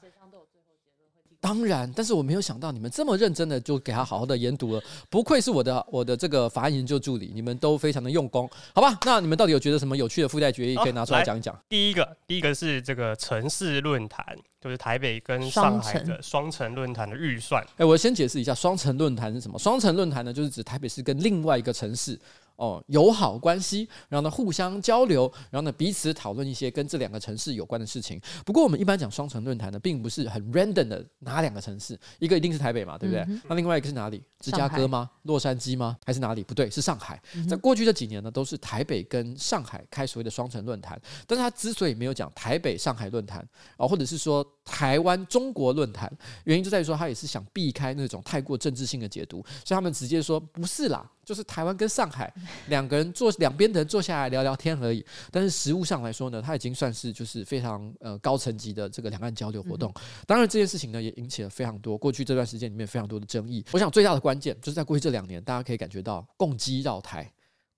[1.47, 8.99] 当然，但是我没有想到你们这么认真的就给他好好的研读了，不愧是我的我的这个法案研究助理，你们都非常的用功，好吧？
[9.05, 11.57] 那你们到底有觉得什么有趣的附带决议可以拿出来讲一讲？
[11.69, 14.25] 第一个，第一个是这个城市论坛，
[14.59, 17.65] 就是台北跟上海的双城论坛的预算。
[17.77, 19.57] 哎，我先解释一下，双城论坛是什么？
[19.57, 22.19] 双城论坛呢，就是指台北市跟另外一个城市。
[22.57, 28.19] 哦，友好关系，然后呢，互相交流，然后呢，彼此讨论一些跟这两个城市有关的事情。
[28.45, 33.23] 不过，我们一般讲双城论坛呢，并不是很 random 的哪两个城市，一个一定是台北嘛，对不对？
[33.29, 34.23] 嗯、那另外一个是哪里？
[34.39, 35.09] 芝加哥吗？
[35.23, 35.97] 洛杉矶吗？
[36.05, 36.43] 还是哪里？
[36.43, 37.21] 不对，是上海。
[37.47, 40.99] 在过去这几年呢，都是台北跟上海开所谓的双城论坛。
[41.25, 46.11] 但是他之所以没有讲台北上海论坛啊，或者是说台湾中国论坛，
[46.43, 51.09] 原因就在于说他也是想避开那种太过政治性的解读，所以他们直接说不是啦。
[51.25, 52.33] 就是台湾跟上海
[52.67, 59.93] 两个人坐两边的人坐下来聊聊天而已，但是实物上来说呢，它已经算是就是非常呃高层级的这个两岸交流活动。
[60.25, 63.65] 当然这件事情呢也引起了非常多过去这段时间里面非常多的争议。
[63.73, 67.29] 我想最大的关键就是在过去这两年，大家可以感觉到共机绕台、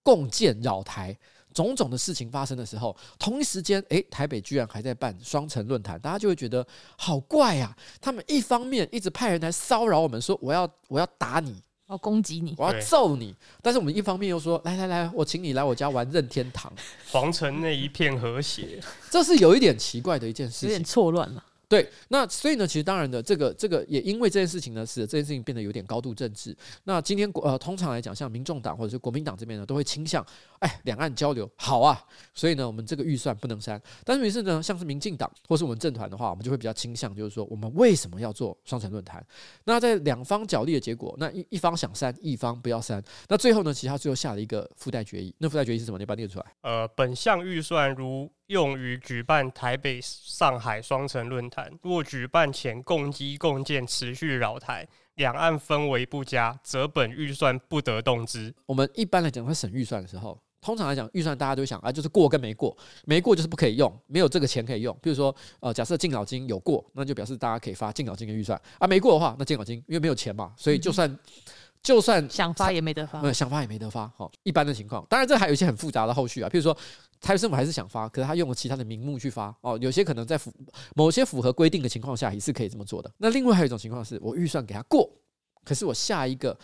[0.04, 1.17] 共建绕台
[1.60, 6.65] 种种的事情发生的时候，同一时间，诶，台北居然还在办双城论坛，大家就会觉得
[6.98, 7.76] 好怪呀。
[8.00, 11.62] 他们一方面一直派人来骚扰我们，说我要我要打你。
[11.89, 16.72] 我要攻击你，我要揍你，但是我们一方面又说，来来来，我请你来我家玩任天堂，
[17.10, 21.43] 皇城那一片和谐，这是有一点奇怪的一件事情，有点错乱了。
[21.69, 26.58] 对，那所以呢，其实当然的，这个这个也因为这件事情呢，使得这件事情变得有点高度政治。
[26.84, 30.25] 那今天国呃，通常来讲，像民众党或者是国民党这边呢，都会倾向，
[30.62, 32.03] 哎，两岸交流好啊，
[32.34, 33.79] 所以呢，我们这个预算不能删。
[34.03, 39.23] 但是于是呢，像是民进党或是我们政团的话，我们就会比较倾向，就是说，我们为什么要做双城论坛？
[39.65, 42.99] 那在两方角力的结果，那一一方想删，一方不要删。
[43.27, 45.36] 那最后呢，其实他最后下了一个附带决议。
[45.38, 45.99] 那附带决议是什么？
[45.99, 46.45] 你把它念出来。
[46.63, 48.27] 呃，本项预算如。
[48.50, 51.72] 用于举办台北、上海双城论坛。
[51.84, 58.54] 若举办前共机共建持续扰台，两岸氛围不佳，则本预算不得动之。
[58.66, 64.98] 我们一般来讲，在审预算的时候，通常来讲，预算大家都想啊，就是过跟没过，没过就是不可以用，没有这个钱可以用。
[65.00, 71.20] 比如说，呃，假设敬老金有过，那就表示大家可以发敬老金的预算啊；没过的话，那敬老金因为没有钱嘛，所以就算、嗯、
[71.84, 74.12] 就算想发也没得发，没有想发也没得发。
[74.18, 76.76] 好，一般的情况，当然这还有一些很复杂的后续啊，譬如说。
[77.21, 79.77] 台北政府还是想发，可是他用了其他的名目去发哦。
[79.82, 80.53] 有些可能在符
[80.95, 83.12] 某些符合规定的情况下，也是可以这么做的。
[83.17, 85.10] 那另外还有一种情况是，我预算给他过，
[85.63, 86.58] 可是我下一个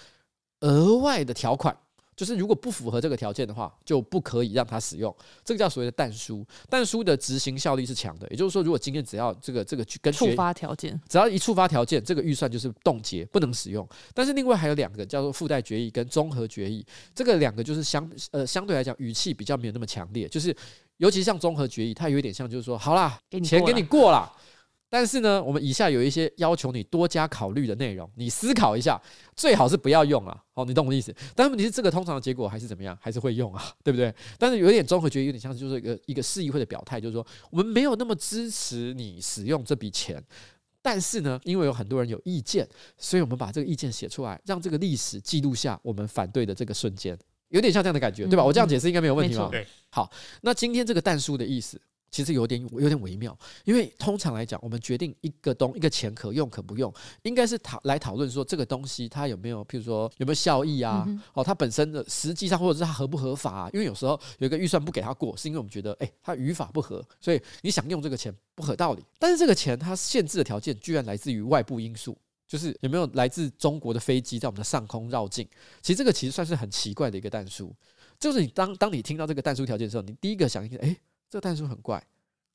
[0.61, 1.75] 额外的条款。
[2.15, 5.13] 就是如果不符合这个条件的话，就不可以让他使用。
[5.43, 8.27] 这个叫所谓的但书，但书的执行效力是强的。
[8.29, 13.87] 也就是说，如果今天只要这个这个跟触发条件，只要一触发条件，这个预算就是冻结，不能使用。
[14.13, 20.27] 但是另外还有两个叫做附带决议跟综合决议，这个两个就是相呃相对来讲语气比较没有那么强烈。
[20.29, 20.55] 就是
[20.97, 24.31] 尤其像综合决议，它有一点像就是说，好啦，钱给你过了。
[24.87, 29.01] 但是呢，我们以下有一些要求你多加考虑的内容，你思考一下，
[29.35, 30.41] 最好是不要用啊。
[30.53, 31.13] 好，你懂我的意思？
[31.35, 32.97] 但是问题是，这个通常的结果还是怎么样？
[33.01, 34.13] 还是会用啊， 对不对？
[34.37, 40.23] 但是有点综合决议，有点像是就是一个一个市议会的表态，就是说我们没有那么支持你使用这笔钱，
[40.81, 42.65] 但是呢，因为有很多人有意见，
[42.97, 47.17] 所以我们把这个意见写出来，让这个历史记录下我们反对的这个瞬间，
[47.49, 48.45] 有点像这样的感觉，对吧？
[48.45, 49.49] 我这样解释应该没有问题吧？
[49.51, 49.67] 对。
[49.89, 50.09] 好，
[50.41, 51.81] 那今天这个弹书的意思。
[52.15, 61.03] 其实有点有点微妙，因为通常来讲，我们决定一个东一个钱可用可不用，应该是讨来讨论说这个东西它有没有，譬如说有没有效益啊？
[61.09, 63.69] 嗯、哦，它本身的实际上或者是它合不合法啊？
[63.73, 69.03] 因为有时候有一个预算不给他过，是因为我们觉得哎，它语法不合，所以你想用这个钱不合道理。
[69.19, 75.45] 但是这个钱它限制的条件居然来自于外部因素，就是有没有来自中国的飞机在我们的上空绕境？
[75.81, 77.75] 其实这个其实算是很奇怪的一个弹书，
[78.17, 80.95] 就是你当当你听到这个弹书条件的时候，你第一个想一个哎。
[81.35, 82.01] 这个但书很怪，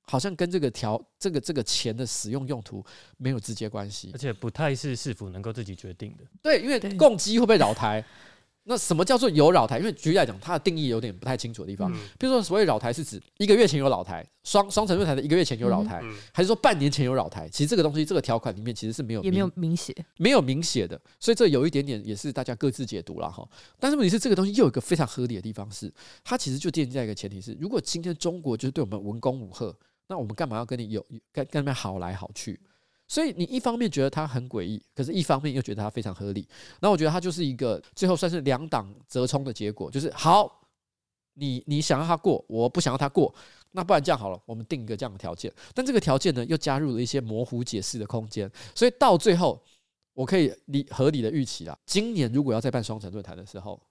[0.01, 2.83] 好像跟这个条这个这个钱的使用用途
[3.19, 6.25] 没有直接关系，而且不太是市府能够自己决定的。
[6.41, 8.03] 对，因为共机会不会扰台？
[8.65, 9.79] 那什么叫做有扰台？
[9.79, 11.91] 因为举例来讲，它的定义有点不太清楚的地方。
[12.19, 17.49] 比如说，所谓扰台是指一个月前有扰台，双双城论坛的一个月前有扰台，还是说半年前有扰台？
[17.49, 21.01] 其实这个东西，这个条款里面其实是没有也没有明写，没有明写的。
[21.19, 23.49] 所以这有一点点也是大家各自解读了哈。
[23.79, 25.93] 但是问题是，这个东西又有一个非常合理的地方是，
[26.23, 29.75] 它其实就建立在一个前提是，如果今天中国就是对我们文攻武吓，
[30.07, 32.61] 那我们干嘛要跟你有跟跟他们好来好去？
[33.11, 36.47] 所以你一方面觉得它很诡异，可是一方面又觉得它非常合理。
[36.81, 40.69] 那我觉得它就是一个最后算是两党折冲的结果，就是好，
[41.35, 43.35] 你你想要它过，我不想要它过，
[43.73, 45.53] 那不然这样好了，我们定一个这样的条件。
[45.75, 48.49] 但这个条件呢，又加入了一些模糊解释的空间。
[48.77, 49.61] 所以到最后，
[50.13, 53.83] 我可以理合理的预期啊，今年如果要再办双城论坛的时候，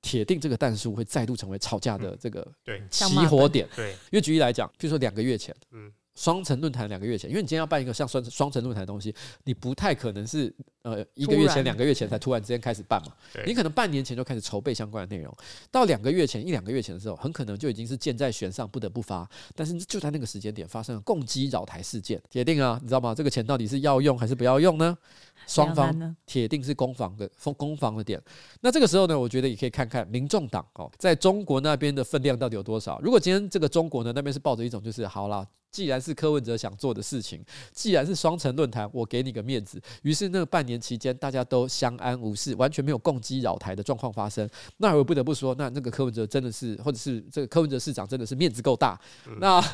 [0.00, 3.68] 铁定这个弹书会再度成为吵架的这个对起火点。
[3.76, 5.92] 对，因为举例来讲，譬如说两个月前，嗯。
[6.14, 13.12] 双城论坛两个月前，因为你今天要办一个像双双城论坛的东西，你不太可能是呃一个月前、两个月前才突然之间开始办嘛。
[13.46, 15.34] 你可能半年前就开始筹备相关的内容，
[15.70, 19.26] 到两个月前、一两个月前的时候，很可能就已经是箭在弦上，不得不发。
[19.54, 23.14] 但是就在那个时间点发生了共机扰台事件，铁定啊，你知道吗？
[23.14, 24.96] 这个钱到底是要用还是不要用呢？
[25.48, 28.20] 双方铁定是攻防的攻防的点。
[28.60, 33.00] 那这个时候呢，我觉得也可以看看民众党哦，在中国那边的分量到底有多少。
[33.02, 35.46] 如果今天这个中国呢那边是抱着一种就是好啦。
[35.72, 39.80] 既然是柯文哲想做的事情，既然是双城论坛，我给你个面子。
[40.02, 44.46] 于是那个半年期间，大家都相安无事，完全没有共机扰台的状况发生。
[44.76, 49.00] 那我不得不说，那那个柯文哲真的是，或者是这个柯文哲市长真的是面子够大。
[49.38, 49.64] 那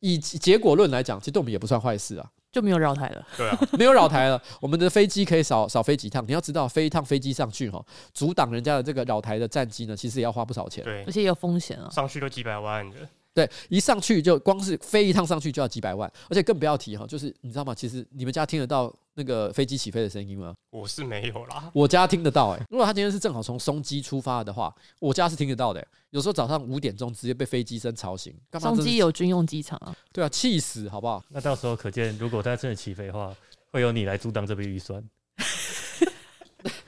[0.00, 3.24] 以结果论来讲，其实对我们也不算坏事啊，就没有扰台了。
[3.36, 6.24] 对啊， 没有扰台了，我们的飞机可以少少飞几趟。
[6.26, 7.80] 你要知道，飞一趟飞机上去哈，
[8.12, 10.82] 阻挡人家的这个扰台的战机呢，其实也要花不少钱。
[10.82, 12.96] 对，而且也有风险啊，上去都几百万的。
[13.34, 17.74] 对，一上去就光是飞一趟上去就要几百万，而且更不要提哈，就是你知道吗？
[17.74, 20.54] 其实你们家听得到那个飞机起飞的声音吗？
[20.70, 22.66] 我是没有啦，我家听得到哎、欸。
[22.70, 25.88] 如果他今天是正好从松机出发的话，我家是听得到的、欸。
[26.10, 28.32] 有时候早上五点钟直接被飞机声吵醒。
[28.60, 29.92] 松机有军用机场啊？
[30.12, 31.20] 对啊，气死好不好？
[31.28, 33.34] 那到时候可见，如果他真的起飞的话，
[33.72, 35.02] 会有你来阻挡这笔预算。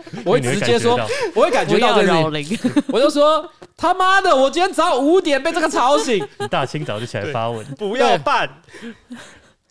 [0.25, 0.99] 我会直接说，
[1.35, 8.49] 我会感觉到这里， 我就说他妈的，我今天早上五点被这个吵醒， 一大清早就起来发文，不要办，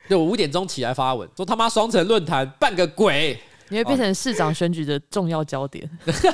[0.10, 3.39] 就五点钟起来发文，说他妈双城论坛办个鬼。
[3.69, 5.89] 你会变成市长选举的重要焦点，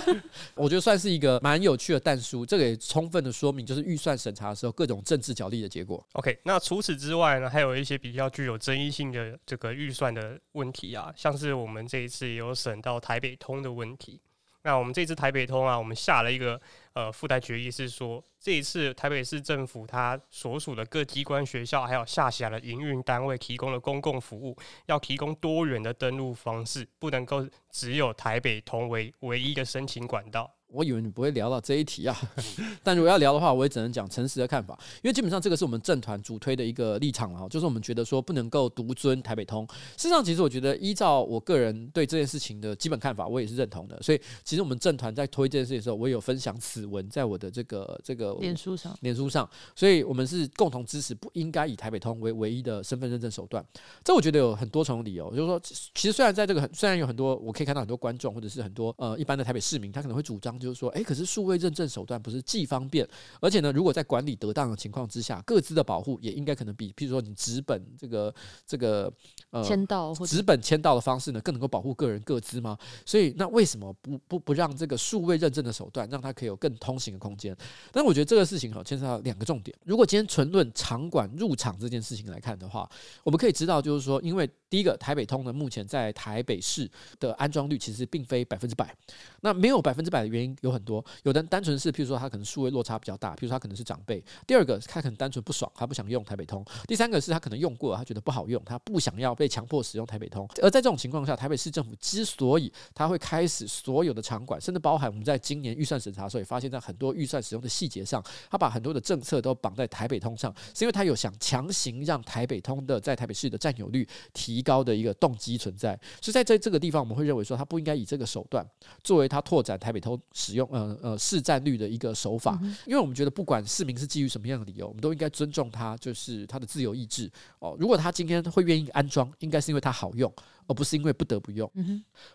[0.55, 6.05] 我觉得算是一个蛮有趣的但书，这个也充分的说明，就是预算审查的时候各种政治角力的结果。
[6.13, 14.19] OK，那除此之外呢，还有一些比较具有争议性的这个预算的问题啊，像是我们这一次也有审到台北通的问题。
[14.63, 16.61] 那我们这次台北通啊，我们下了一个
[16.93, 30.53] 呃附带决议，是说这一次台北市政府它所属的各机关、学校还有下辖的营运单位提供的公共服务，要提供多元的登录方式，不能够只有台北同为唯一的申请管道。
[30.71, 32.15] 我以为你不会聊到这一题啊，
[32.81, 39.67] 但如果要聊的话，我也只能讲诚实的看法，因为基本上这个是我们政团主推的一个立场了，就是我们觉得说不能够独尊台北通。
[39.97, 44.01] 事实上，其实我觉得依照我个人对这件事情的基本看法，我也是认同的。
[44.01, 53.65] 所以，其实我们政团在推这件事情的时候，我也有分享此文在我的这个这个脸书上，脸书上，所以我们是共同支持不应该以台北通为唯一的身份认证手段。
[54.03, 63.07] 这我觉得有很多重理由，就是说，其实虽然在这个很虽然有很多我可以看到很多观众或者是很多呃一般的台北市民，他可能会主张就是说，哎，可是数位认证手段不是既方便，
[63.41, 68.33] 而且呢，如果在管理得当的情况之下，各自的保护也应该可能比，譬如说你纸本这个
[68.65, 69.11] 这个
[69.49, 72.77] 呃签到或纸本签到的方式呢，更能够保护个人各自吗？
[73.05, 77.55] 所以那为什么不不不让这个数位认证的手段，让它可以有更通行的空间？
[77.91, 79.75] 但我觉得这个事情哈，牵涉到两个重点。
[79.83, 82.89] 如果今天纯论场馆入场这件事情来看的话，
[83.23, 88.95] 我们可以知道，就是说，因为第一个台北通呢，目前在台北市的安装率其实并非百分之百。
[89.41, 94.23] 那没有百分之百的原因有很多，有的单纯是，譬如说他可能数位落差比较大，譬如说他可能是长辈。
[94.45, 96.63] 第二个，他可能单纯不爽，他不想用台北通。
[96.87, 100.47] 第三个是他可能用过，他觉得不好用，他不想要被强迫使用台北通。
[100.61, 115.99] 而在这种情况下，台北市政府之所以他会开始所有的场馆，甚至包含我们在今年预算审查的时候也发现，在很多预算使用的细节上，他把很多的政策都绑在台北通上，是因为他有想强行让台北通的在台北市的占有率提高的一个动机存在。
[116.21, 118.65] 所以在这这个地方，我们会认为说，他不应该以这个手段
[119.03, 127.75] 作为他拓展台北通使用呃呃市占率的一个手法，因为我们觉得不管市民是基于什么样的理由，我们都应该尊重他，就是他的自由意志哦。
[127.79, 130.33] 如果他今天会愿意安装，应该是因为他好用。
[130.67, 131.69] 而不是因为不得不用，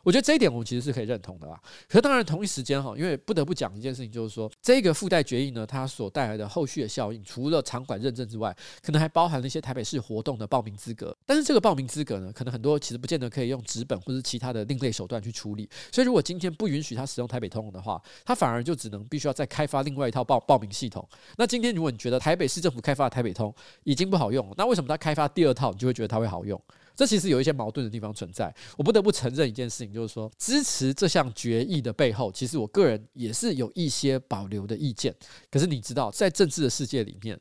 [0.02, 1.58] 我觉得这一点我们其实是可以认同的啦。
[1.88, 11.15] 可是当然同一时间哈，因为不得不讲一件事情，就是说这个附带决议呢，它所带来的后续的效应，除了场馆认证之外，可能还包含了一些台北市活动的报名资格。
[11.26, 15.68] 但是这个报名资格呢，可能很多其实不见得可以用纸本或者其他的另类手段去处理。
[15.92, 21.06] 所以如果今天不允许他使用台北通的话，他反而就只能必须要再开发另外一套报报名系统。
[21.36, 26.60] 那今天如果你觉得台北市政府开发的台北通已经不好用了，那为什么他开发第二套，你就会觉得它会好用？
[26.94, 35.14] 这其实有一些矛盾的地方存在，我不得不承认一件事情，就是说支持这项决议的背后，其实我个人也是有一些保留的意见。
[35.50, 37.38] 可是你知道，在政治的世界里面，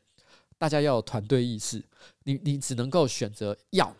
[0.58, 1.82] 大家要有团队意识，
[2.24, 3.94] 你你只能够选择要，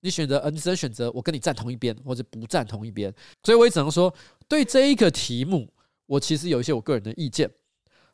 [0.00, 3.12] 你选择，嗯，你只能选择我跟你站同一边，或者不站同一边。
[3.42, 4.12] 所以我也只能说，
[4.48, 5.68] 对这一个题目，
[6.06, 7.50] 我其实有一些我个人的意见，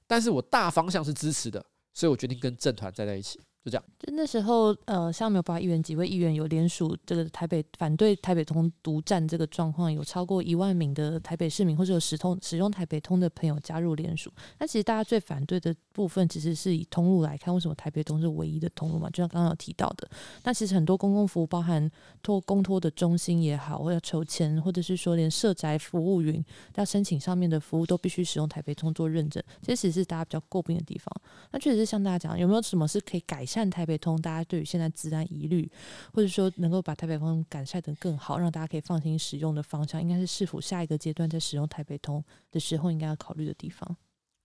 [0.06, 3.38] 但是我大方向是支持的，所以我决定跟政团站在一起。
[3.64, 14.32] 就这样，就那时候，呃，像没有办法议员几位议员有联署这个台北反对台北通独占这个状况，有超过一万名的台北市民或者有使通使用台北通的朋友加入联署。
[14.58, 19.08] 那其实大家最反对的部分其实是以通路来看，为什么台北通是唯一的通路嘛？
[19.10, 20.10] 就像刚刚有提到的，
[20.42, 21.90] 那其实很多公共服务，包含
[22.22, 31.14] 托公托的中心也好，或者筹钱，或者是说连社宅服务云要申请上面的服务，都必须使用台北通做认证，这其实是大家比较诟病的地方。
[31.50, 34.20] 那确实是像大家讲，有没有什么是可以改善台北通？
[34.20, 35.70] 大家对于现在资安疑虑，
[36.12, 43.96] 或者说能够把台北通改善得更好，让大家可以放心使用的方向，应该是是否下一个阶段在使用台北通的时候应该要考虑的地方。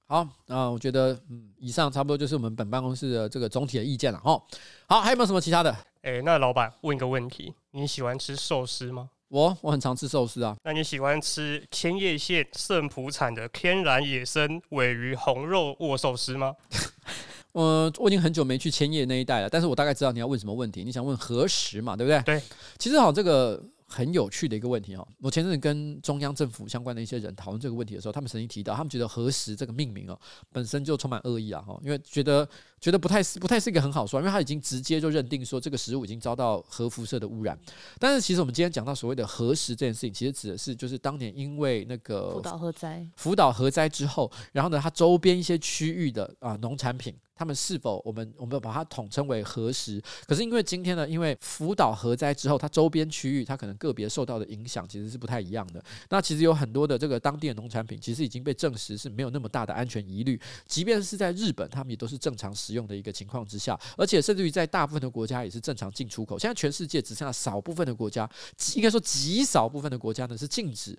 [0.09, 4.41] 好，那我觉得，嗯，以上差不多就是我们本办公室的这个总体的意见了哈。
[4.87, 5.69] 好，还有没有什么其他的？
[6.01, 9.09] 哎、欸，那老板问一个问题，你喜欢吃寿司吗？
[9.27, 10.55] 我我很常吃寿司啊。
[10.63, 16.55] 那你喜欢吃千叶县圣浦产的天然野生尾鱼红肉握寿司吗？
[17.51, 22.21] 呃，我已经很久没去千叶那一带了，但是我大概知道你要问什么问题，你想问何时嘛，对不对？
[22.21, 22.41] 对，
[22.77, 23.61] 其实好这个。
[23.87, 30.19] 很有趣的一个问题哈，我前阵子跟中央政府相关的一些人讨论这个问题的时候，他们曾经提到，他们觉得核实这个命名哦
[30.51, 32.47] 本身就充满恶意啊哈，因为觉得
[32.79, 37.57] 觉得不太是不太是一个很好说，因为他已经直接就认定说这个食物已经遭到核辐射的污染。
[37.99, 47.15] 但是其实我们今天讲到所谓的核食这件事情，其实指的是就是当年因为那个福岛核灾，福岛核灾之后，然后呢，它周边一些区域的啊农产品。
[47.39, 50.01] 他们是否我们我们把它统称为核食？
[50.25, 55.79] 可是因为今天呢，因为福岛核灾之后，它周边区域它可能个别受到的影响其实是不太一样的。
[56.09, 60.41] 那其实有很多的这个当地的农产品，其实已经被证实是没有那么大的安全疑虑。
[60.65, 66.37] 即便是在日本，他们也都是正常使使用的一个情况之下，而且甚至于在大部分的国家也是正常进出口。
[66.37, 68.29] 现在全世界只剩下少部分的国家，
[68.75, 70.97] 应该说极少部分的国家呢是禁止。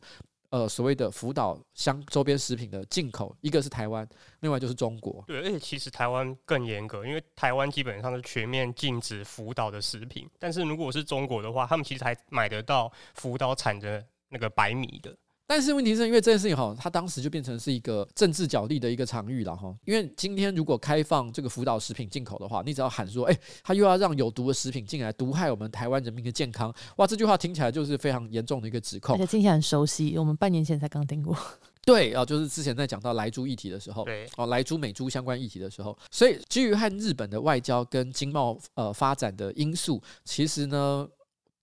[0.51, 4.09] 呃，所谓的福岛相周边食品的进口，一个是台湾，
[4.41, 5.23] 另外就是中国。
[5.27, 10.27] 对，而且其实台湾更严格，因为台湾基本上是全面禁止福岛的食品。
[10.39, 15.15] 但是如果是中国的话，他们其实还买得到福岛产的那个白米的。
[15.51, 19.75] 但是问题是因为这件事情哈，它当时就变成是一个政治角力的一个场域了哈。
[19.87, 23.35] 因为今天如果开放这个福岛食品进口的话，你只要喊说，哎，
[23.65, 31.35] 他又要让有毒的食品进来，毒害我们台湾人民的健康，哇，这句话听起来就是非常严重的一个指控，而且听起来很熟悉，我们半年前才刚听过。
[31.87, 41.09] 对啊，就是之前在讲到莱猪议题的时候，对哦，莱猪美猪相关议题的时候，所以基于和日本的外交跟经贸呃发展的因素，其实呢，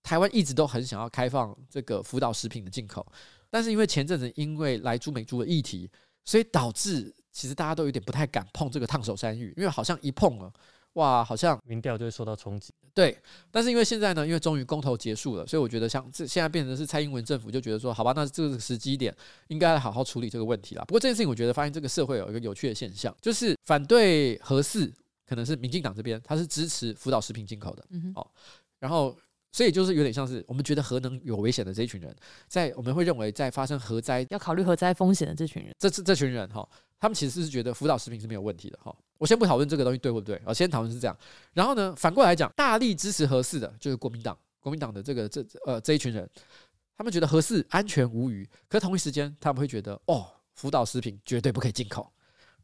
[0.02, 3.06] 台湾一直都很想要开放这个福岛食品的进口。
[3.50, 5.90] 但是因为前阵子因为来猪美猪的议题，
[6.24, 10.52] 所以导致其实大家都有点不太敢碰这个烫手山芋，因为好像一碰了，
[10.94, 12.72] 哇，好像民调就会受到冲击。
[12.94, 13.16] 对，
[13.50, 19.14] 但是因为现在呢，因为终于公投结束了，所以我觉得像这现在变成是蔡英文政府就觉得说，好吧，那这个时机点
[19.48, 20.84] 应该好好处理这个问题了。
[20.86, 24.90] 不过这件事情，我觉得发现这个社会有一个有趣的现象，就是反对核四
[25.26, 28.26] 可能是民进党这边，他是支持福岛食品进口的，嗯哼，哦，
[28.80, 29.16] 然后。
[29.56, 32.14] 所以就是有点像是我们觉得核能有危险的这一群人，
[32.46, 36.68] 在我们会认为在发生核灾要考虑核灾风险的这群人，这这这群人哈，
[37.00, 38.94] 他们其实是觉得福岛食品是没有问题的哈。
[39.16, 41.16] 我先不讨论这个东西对不对啊，先讨论是这样。
[41.54, 46.28] 然后呢，反过来讲，大力支持核四的就是国民党，国民党的这个这呃这一群人，
[46.94, 52.12] 他们觉得核四安全无虞，可同一时间他们会觉得哦，福岛食品绝对不可以进口，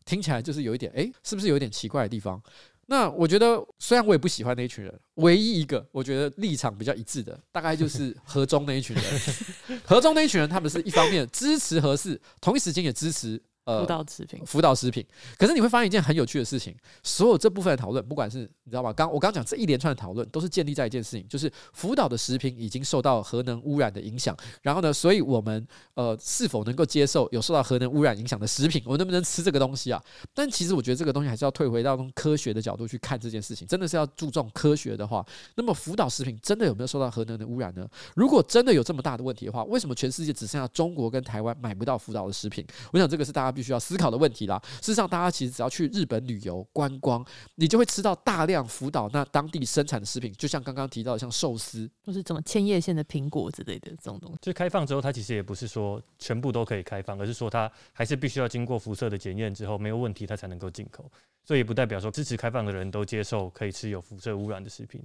[0.05, 2.39] 听起来就是有一点哎，是不是有一点奇怪的地方？
[2.87, 9.81] 那我觉得，虽然我也不喜欢那一群人，唯一一个我觉得立场比较一致的，大概就是河中那一群人。
[9.85, 13.41] 河中那一群人，他们是一方面支持何氏，同一时间也支持。
[13.65, 15.07] 呃，辅导食品，辅导食品。
[15.39, 18.93] 可是你会发现一件很有趣的事情，所有这部分的讨论，不管是你知道吗？
[18.93, 24.37] 刚我刚讲这一连串的讨论，都是建立在一件事情，就是福岛的食品已经受到核能污染的影响。
[24.63, 28.83] 然后呢，所以我们呃是否能够接受有受到核能污染影响的食品？
[28.85, 30.03] 我们能不能吃这个东西啊？
[30.35, 33.67] 但其实我觉得这个东西还是要退回到从科学的角度去看这件事情。
[33.69, 37.87] 真的是要注重科学的话，那么福岛食品真的有没有受到核能的污染呢？
[38.17, 42.67] 如果真的有这么大的问题的话，为什么全世界只剩下中国跟台湾买不到福岛的食品？
[42.93, 44.47] 我想这个是大家必须要思考的问题。
[44.47, 47.25] 啦，事实上，大家其实只要去日本旅游观光，
[47.57, 54.39] 你就会吃到大量福岛那当地生产的食品，就像刚刚提到，像寿司，或是怎么千叶县的苹果之类的这种东西。
[54.41, 61.11] 就开放之后，它其实也不是说全部都可以开放，而是说它还是必须要经过辐射的检验之后没有问题，它才能够进口。
[61.45, 65.03] 所以也不代表说支持开放的人都接受可以吃有辐射污染的食品。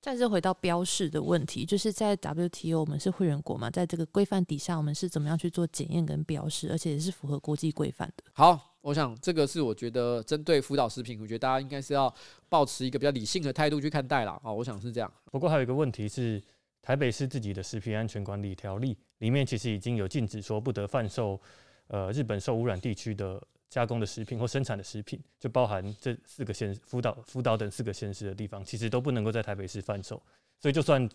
[0.00, 8.24] 再次回到标示的问题，就是在 WTO 我们是会员国嘛，在这个规范底下，我们是怎么样去做检验跟标示，而且也是符合国际规范的。
[8.32, 12.12] 好，我想这个是我觉得针对福岛食品，我觉得大家应该是要
[12.48, 14.40] 保持一个比较理性的态度去看待啦。
[14.44, 15.12] 啊，我想是这样。
[15.32, 16.40] 不过还有一个问题是，
[16.80, 21.40] 台北市自己的食品安全管理条例里面其实已经有禁止说不得贩售，
[21.88, 23.42] 呃，日本受污染地区的。
[23.70, 30.22] 加工的食品或生产的食品，就包含这四个县福岛、福岛等四个县市的地方，其实都不能够在台北市贩售。
[30.58, 31.08] 所以，就算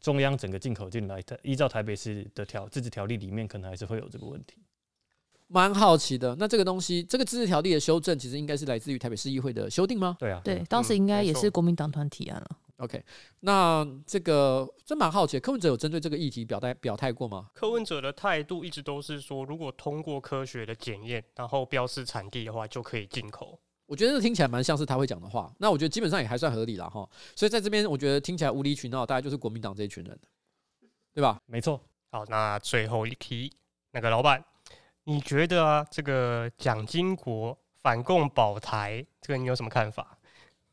[0.00, 4.58] 中央整个进口进来，依照台北市的条自治条例里面，可能还是会有这个问题。
[5.48, 6.34] 蛮好奇的。
[6.38, 10.16] 那这个东西，这个自治条例的修正，其实应该是来自于台北市议会的修订吗？
[10.18, 12.56] 对啊，对，当时应该也是国民党团提案了。
[12.82, 13.00] OK，
[13.40, 17.48] 那这个真蛮好奇，柯文哲有针对这个议题表态表态过吗？
[17.54, 23.56] 柯文哲的态度一直都是说，如果通过科学的检验，然后标示产地的话，就可以进口。
[23.86, 25.54] 我觉得这听起来蛮像是他会讲的话。
[25.58, 27.08] 那我觉得基本上也还算合理了哈。
[27.36, 30.18] 所以在这边，我觉得听起来无理取闹，大概就是国民党这一群人，
[31.14, 31.40] 对吧？
[31.46, 31.80] 没错。
[32.10, 33.52] 好，那最后一题，
[33.92, 34.44] 那个老板，
[35.04, 40.18] 你觉得啊，这个蒋经国反共保台，这个你有什么看法？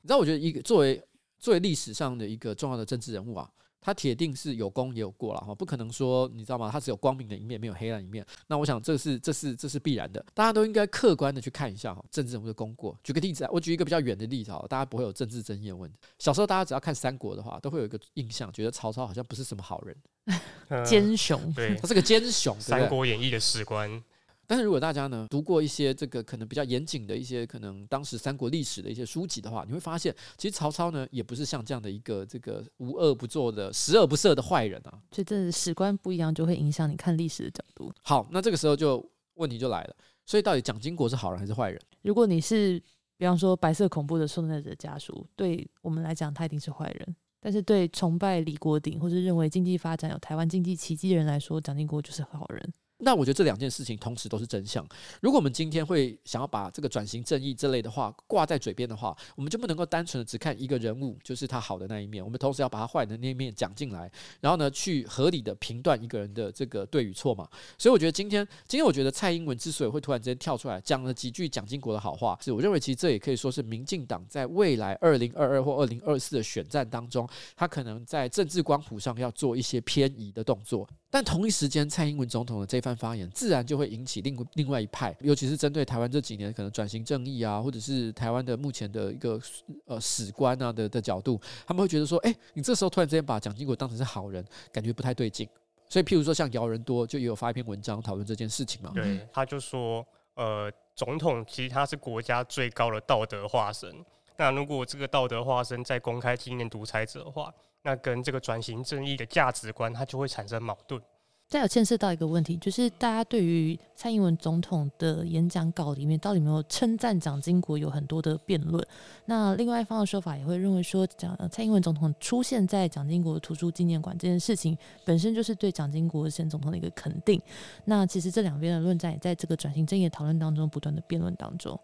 [0.02, 1.04] 你知道，我觉得一个作为
[1.40, 3.50] 作为历史上的一个重要的政治人物啊，
[3.82, 6.70] 他铁定是有功也有过了哈，不可能说你知道吗？
[6.70, 8.26] 他只有光明的一面，没有黑暗一面。
[8.48, 12.98] 那我想这是这是这是必然的，大家都应该客观的去看一下哈，政治人物的功过。
[13.04, 15.98] 举个例子啊，我举一个比较远的例子啊，大家不会有政治争议的问题。
[16.18, 24.04] 小时候大家只要看三国的话，都会有一个印象，觉得曹操好像不是什么好人， 奸雄，对，他是个奸雄，《三国演义》的史官。
[24.50, 34.98] 但是如果大家呢读过一些这个可能比较严谨的一些可能当时三国历史的一些书籍的话，你会发现，其实曹操呢也不是像这样的一个这个无恶不作的十恶不赦的坏人啊。
[35.12, 37.94] 所以这史观不一样，就会影响你看历史的角度。
[38.02, 39.96] 好，那这个时候就问题就来了，
[40.26, 41.80] 所以到底蒋经国是好人还是坏人？
[42.02, 42.82] 如果你是
[43.18, 52.74] 比方说白色恐怖的受难者家属，对我们来讲他一定是坏人，但是对崇拜李国鼎或是认为经济发展有台湾经济奇迹的人来说，蒋经国就是好人。
[53.02, 54.86] 那我觉得这两件事情同时都是真相。
[55.22, 62.24] 如果我们今天会想要把这个转型正义这类的话挂在嘴边的话，我们就不能够单纯的只看一个人物，就是他好的那一面。
[62.24, 67.48] 我们同时要把他坏的那一面讲进来，然后呢，去合理的评断一个人的这个对与错嘛。
[67.78, 77.26] 所以我觉得今天，今天我觉得蔡英文之所以会突然之间跳出来讲了几句蒋经国的好话，是我认为其实这也可以说是民进党在未来二零二二或二零二四的选战当中，
[77.56, 80.86] 他可能在政治光谱上要做一些偏移的动作。
[81.12, 89.40] 但同一时间，蔡英文总统的这番发言，自然就会引起另另外一派，尤其是针对台湾这几年可能转型正义啊，或者是台湾的目前的一个
[89.86, 95.50] 呃史观啊的的角度，他们会觉得说，哎，你这时候突然之间把蒋经国当成是好人，感觉不太对劲。
[95.90, 98.92] 所以，譬如说像姚人多就也有发一篇文章讨论这件事情嘛。
[98.94, 100.06] 对，他就说，
[100.36, 103.92] 呃，总统其实他是国家最高的道德化身。
[104.38, 107.52] 那如果这个道德化身在公开纪念独裁者的话，
[107.84, 111.02] 那跟这个转型正义的价值观，它就会产生矛盾。
[111.48, 118.86] 再有牵涉到一个问题，就是大家对于蔡英文总统的演讲稿里面到底有没有称赞蒋经国，有很多的辩论。
[119.26, 127.42] 那另外一方的说法也会认为说，蒋蔡英文总统出现在蒋经国图书纪念馆这件事情本身就是对蒋经国前总统的一个肯定。
[127.86, 131.80] 那其实这两边的论战也在这个转型正义的讨论当中不断的辩论当中。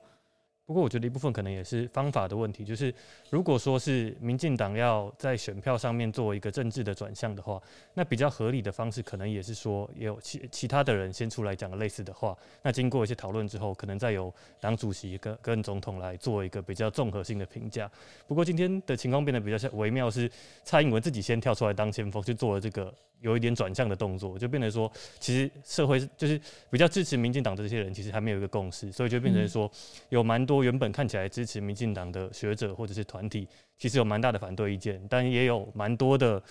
[0.66, 2.92] 不过，我觉得一部分可能也是方法的问题，就是
[3.30, 7.62] 如果说是民进党要在选票上面做一个政治的转向的话，
[7.94, 17.90] 那比较合理的方式，可能也是说也有其其他的人先出来讲了类似的话，那经过一些讨论之后，可能再由党主席跟跟总统来做一个比较综合性的评价。
[18.28, 20.28] 不过今天的情况变得比较像微妙，是
[20.64, 22.92] 蔡英文自己先跳出来当先锋去做了这个。
[23.22, 26.40] 有一点转向的动作，就变成说，其实社会就是
[26.70, 29.72] 比较支持民进党的这些人，其实还没有一个共识，所以就变成说，
[30.10, 33.48] 有蛮多原本看起来支持民进党的学者或者是团体，
[33.78, 36.42] 其实有蛮大的反对意见，但也有蛮多的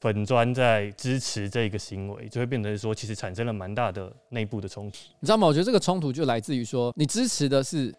[0.00, 4.98] 粉砖在支持这个行为，就会变成说，其实产生了蛮大的内部的冲突。
[5.20, 5.46] 你知道吗？
[5.46, 7.94] 我觉得这个冲突就来自于说，你支持的是。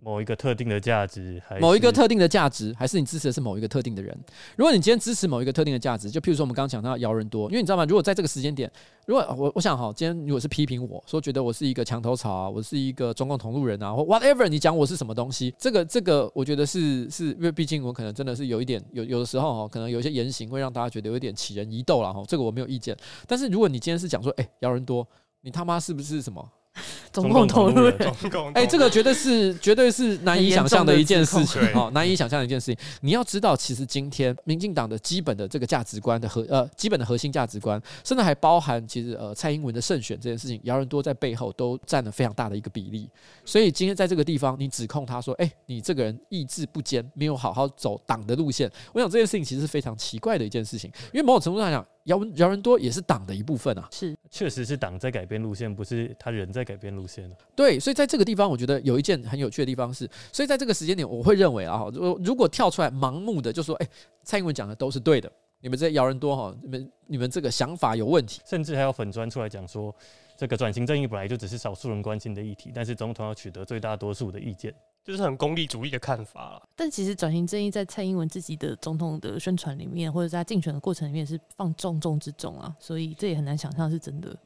[0.00, 4.16] 某一个特定的价值，还是某一个特定的价值，还是你支持的是某一个特定的人？
[4.56, 7.84] 如果你今天支持某一个特定的价值，就譬如说我们刚刚讲到姚人多，因为你知道吗？
[7.84, 8.70] 如果在这个时间点，
[9.06, 22.96] 如果我我想哈，今天如果是批评我说觉得我是一个墙头草啊，我是一个中共同路人啊，或 whatever，你讲我是什么东西，这个这个，我觉得是是因为毕竟我可能真的是有一点有有的时候哈，可能有一些言行会让大家觉得有一点起人疑窦了哈，这个我没有意见。
[23.26, 25.04] 但是如果你今天是讲说，哎，姚人多，
[25.40, 26.48] 你他妈是不是什么？
[27.10, 28.12] 中共投入人，
[28.54, 32.76] 哎，这个绝对是绝对是难以想象的一件事情哦，难以想象的一件事情。
[33.00, 43.08] 你要知道，其实今天民进党的基本的这个价值观的核呃，基本的核心价值观，甚至还包含其实呃蔡英文的胜选这件事情，姚人多在背后都占了非常大的一个比例。
[43.44, 48.70] 所以今天在这个地方，你指控他说，哎，你这个人意志不坚，没有好好走党的路线。
[48.92, 51.84] 我想这件事情其实是非常奇怪的一件事情，因为某种程度上讲。
[52.08, 57.30] 姚文姚人多也是党的一部分啊，是，确实是党在改变路线，不是他人在改变路线。
[57.54, 63.88] 对，所以在这个地方，我觉得有一件很有趣的地方是，所以在这个时间点，我会认为啊，如如果跳出来盲目的就说，哎，
[64.24, 65.30] 蔡英文讲的都是对的，
[65.60, 69.94] 你们这些姚人多哈，你们你们这个想法有问题，甚至还有粉砖出来讲说，
[70.38, 74.72] 这个转型正义本来就只是少数人关心的议题，但是总统要取得最大多数的意见。
[75.02, 84.36] 就是很功利主义的看法了，但其实转型正义在蔡英文自己的总统的宣传里面，或者在竞选的过程里面是放重中之重啊，所以这也很难想象是真的。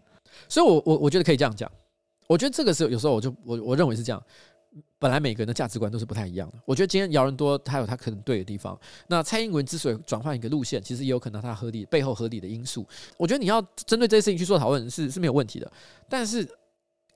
[0.48, 1.70] 所以我，我我我觉得可以这样讲，
[2.28, 4.22] 我觉得这个是有时候我就我我认为是这样。
[4.98, 6.58] 本来每个人的价值观都是不太一样的。
[6.64, 8.78] 我觉得今天姚人多他有他可能对的地方。
[9.06, 12.86] 那蔡英文之所以转换一个路线，其实也有可能他合理背后合理的因素。
[13.16, 15.70] 我觉得你要针对这些事情去做讨论是是没有问题的。
[16.08, 16.48] 但是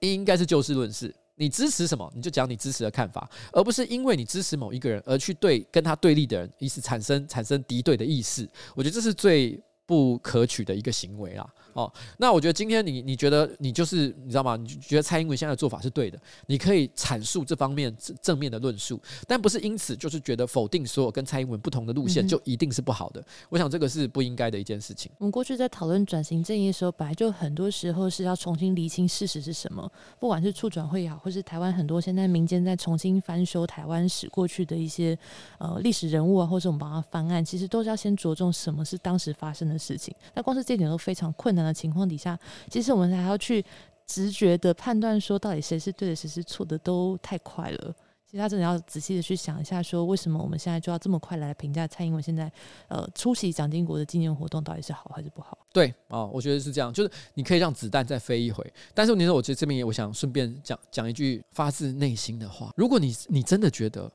[0.00, 8.48] 应该是就事论事，你支持什么你就讲你支持的看法，而不是因为你支持某一个人而去对跟他对立的人，以此产生产生敌对的意识。
[8.74, 11.48] 我觉得这是最不可取的一个行为啦。
[11.76, 14.56] 哦，那我觉得今天你你觉得你就是你知道吗？
[14.56, 23.22] 你觉得蔡英文现在的做法是对的，你可以阐述这方面正面的论述，但不是因此就是觉得否定所有跟蔡英文不同的路线就一定是不好的。
[23.50, 25.12] 我想这个是不应该的一件事情。
[25.18, 35.18] 我们过去在讨论转型正义的时候，本来就很多时候是要重新厘清事实是什么，不管是促转会也好，或是台湾很多现在民间在重新翻修台湾史过去的一些
[35.58, 40.14] 呃历史人物啊，或者我们帮他翻案，其实都是要先着重什么是当时发生的事情。
[40.34, 42.38] 那光是这点都非常困难的情况底下。
[42.70, 43.64] 其实我们还要去
[44.06, 47.94] 直觉的判断说，到底谁是对的，谁是错的，都太快了。
[48.28, 52.50] 其实他真的要仔细的去想一下，说为什么我们现在就要这么快来评价蔡英文现在
[52.88, 55.56] 呃出席蒋经国的纪念活动到底是好还是不好？
[55.72, 58.68] 对啊、我觉得是这样，就是你可以让子弹再飞一回。
[58.92, 64.10] 但是你说，我觉得这边也我想顺便讲讲一句发自内心的话：如果你你真的觉得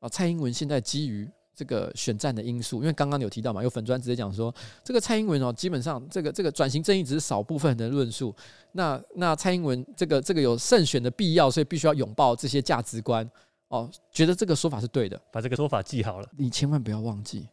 [0.00, 1.26] 啊、蔡英文现在基于
[1.56, 4.54] 这个选战的因素，因为刚刚有提到嘛，有粉专直接讲说，
[4.84, 8.34] 这个蔡英文哦，基本上这个这个转型正义只是少部分人的论述。
[8.72, 13.26] 那那蔡英文这个这个有胜选的必要，所以必须要拥抱这些价值观
[13.68, 16.28] 哦，觉得这个说法是对的，把这个说法记好了。
[16.36, 17.48] 你千万不要忘记，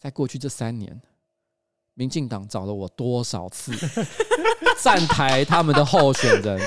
[0.00, 1.00] 在过去这三年，
[1.94, 3.72] 民进党找了我多少次
[4.82, 6.60] 站台他们的候选人，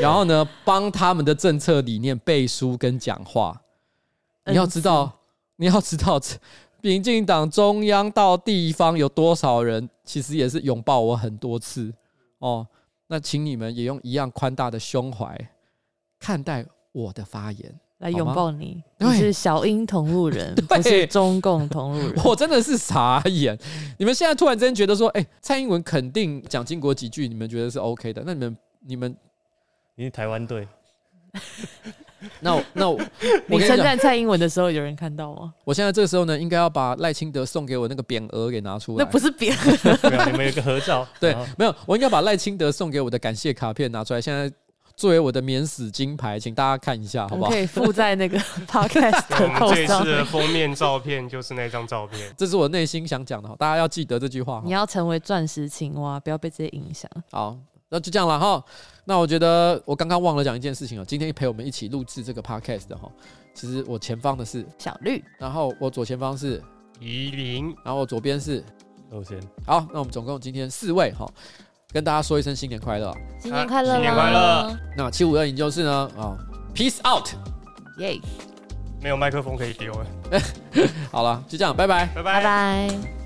[0.00, 3.60] 然后呢，帮他们的政策理念背书跟讲话。
[4.46, 5.17] 你要知道。
[5.60, 6.20] 你要知道，
[6.80, 11.92] 民进党中央到地方有多少人，其实也是拥抱我很多次
[12.38, 12.64] 哦。
[13.08, 15.36] 那请你们也用一样宽大的胸怀
[16.20, 18.80] 看待我的发言，来拥抱你。
[18.98, 22.22] 你是小英同路人， 不是中共同路人。
[22.24, 23.58] 我真的是傻眼。
[23.98, 28.22] 你们现在突然之间觉得说，哎，蔡英文肯定蒋经国几句，你们觉得是 OK 的？
[28.24, 28.56] 那你们，
[28.86, 29.16] 你们，
[29.96, 30.68] 你是台湾队。
[32.40, 33.00] 那 我那我，
[33.46, 35.52] 你称赞蔡英文的时候，有人看到吗？
[35.64, 39.04] 我现在这个时候呢，应该要把赖清德送给我那个匾额给拿出来。
[39.04, 39.52] 那不是匾
[40.02, 41.06] 额， 你们有个合照。
[41.20, 44.50] 对，没有，我应该把赖清德送给我的感谢卡片拿出来，现在
[44.96, 47.50] 作为我的免死金牌，请大家看一下，好不好？
[47.50, 49.86] 可以附在那个 podcast 的后面。
[49.86, 54.60] 这次的封面照片就是那张照片，这是我内心想讲的，大家要记得这句话。
[54.64, 57.08] 你要成为钻石青蛙，不要被这些影响。
[57.30, 57.56] 好。
[57.88, 58.62] 那就这样了哈。
[59.04, 61.04] 那我觉得我刚刚忘了讲一件事情哦。
[61.06, 63.10] 今天陪我们一起录制这个 podcast 的哈，
[63.54, 66.62] 其实我前方的是小绿，然后我左前方是
[67.00, 68.62] 宜林，然后我左边是
[69.10, 69.40] 欧贤。
[69.66, 71.26] 好，那我们总共今天四位哈，
[71.90, 74.78] 跟大家说一声新年快乐，新年快乐，新年快乐。
[74.96, 76.10] 那七五二研究室呢？
[76.18, 76.36] 啊
[76.74, 77.28] ，peace out，
[77.98, 78.20] 耶，
[79.00, 80.06] 没有麦克风可以丢了。
[81.10, 83.17] 好了，就这样，拜拜，拜拜，拜拜。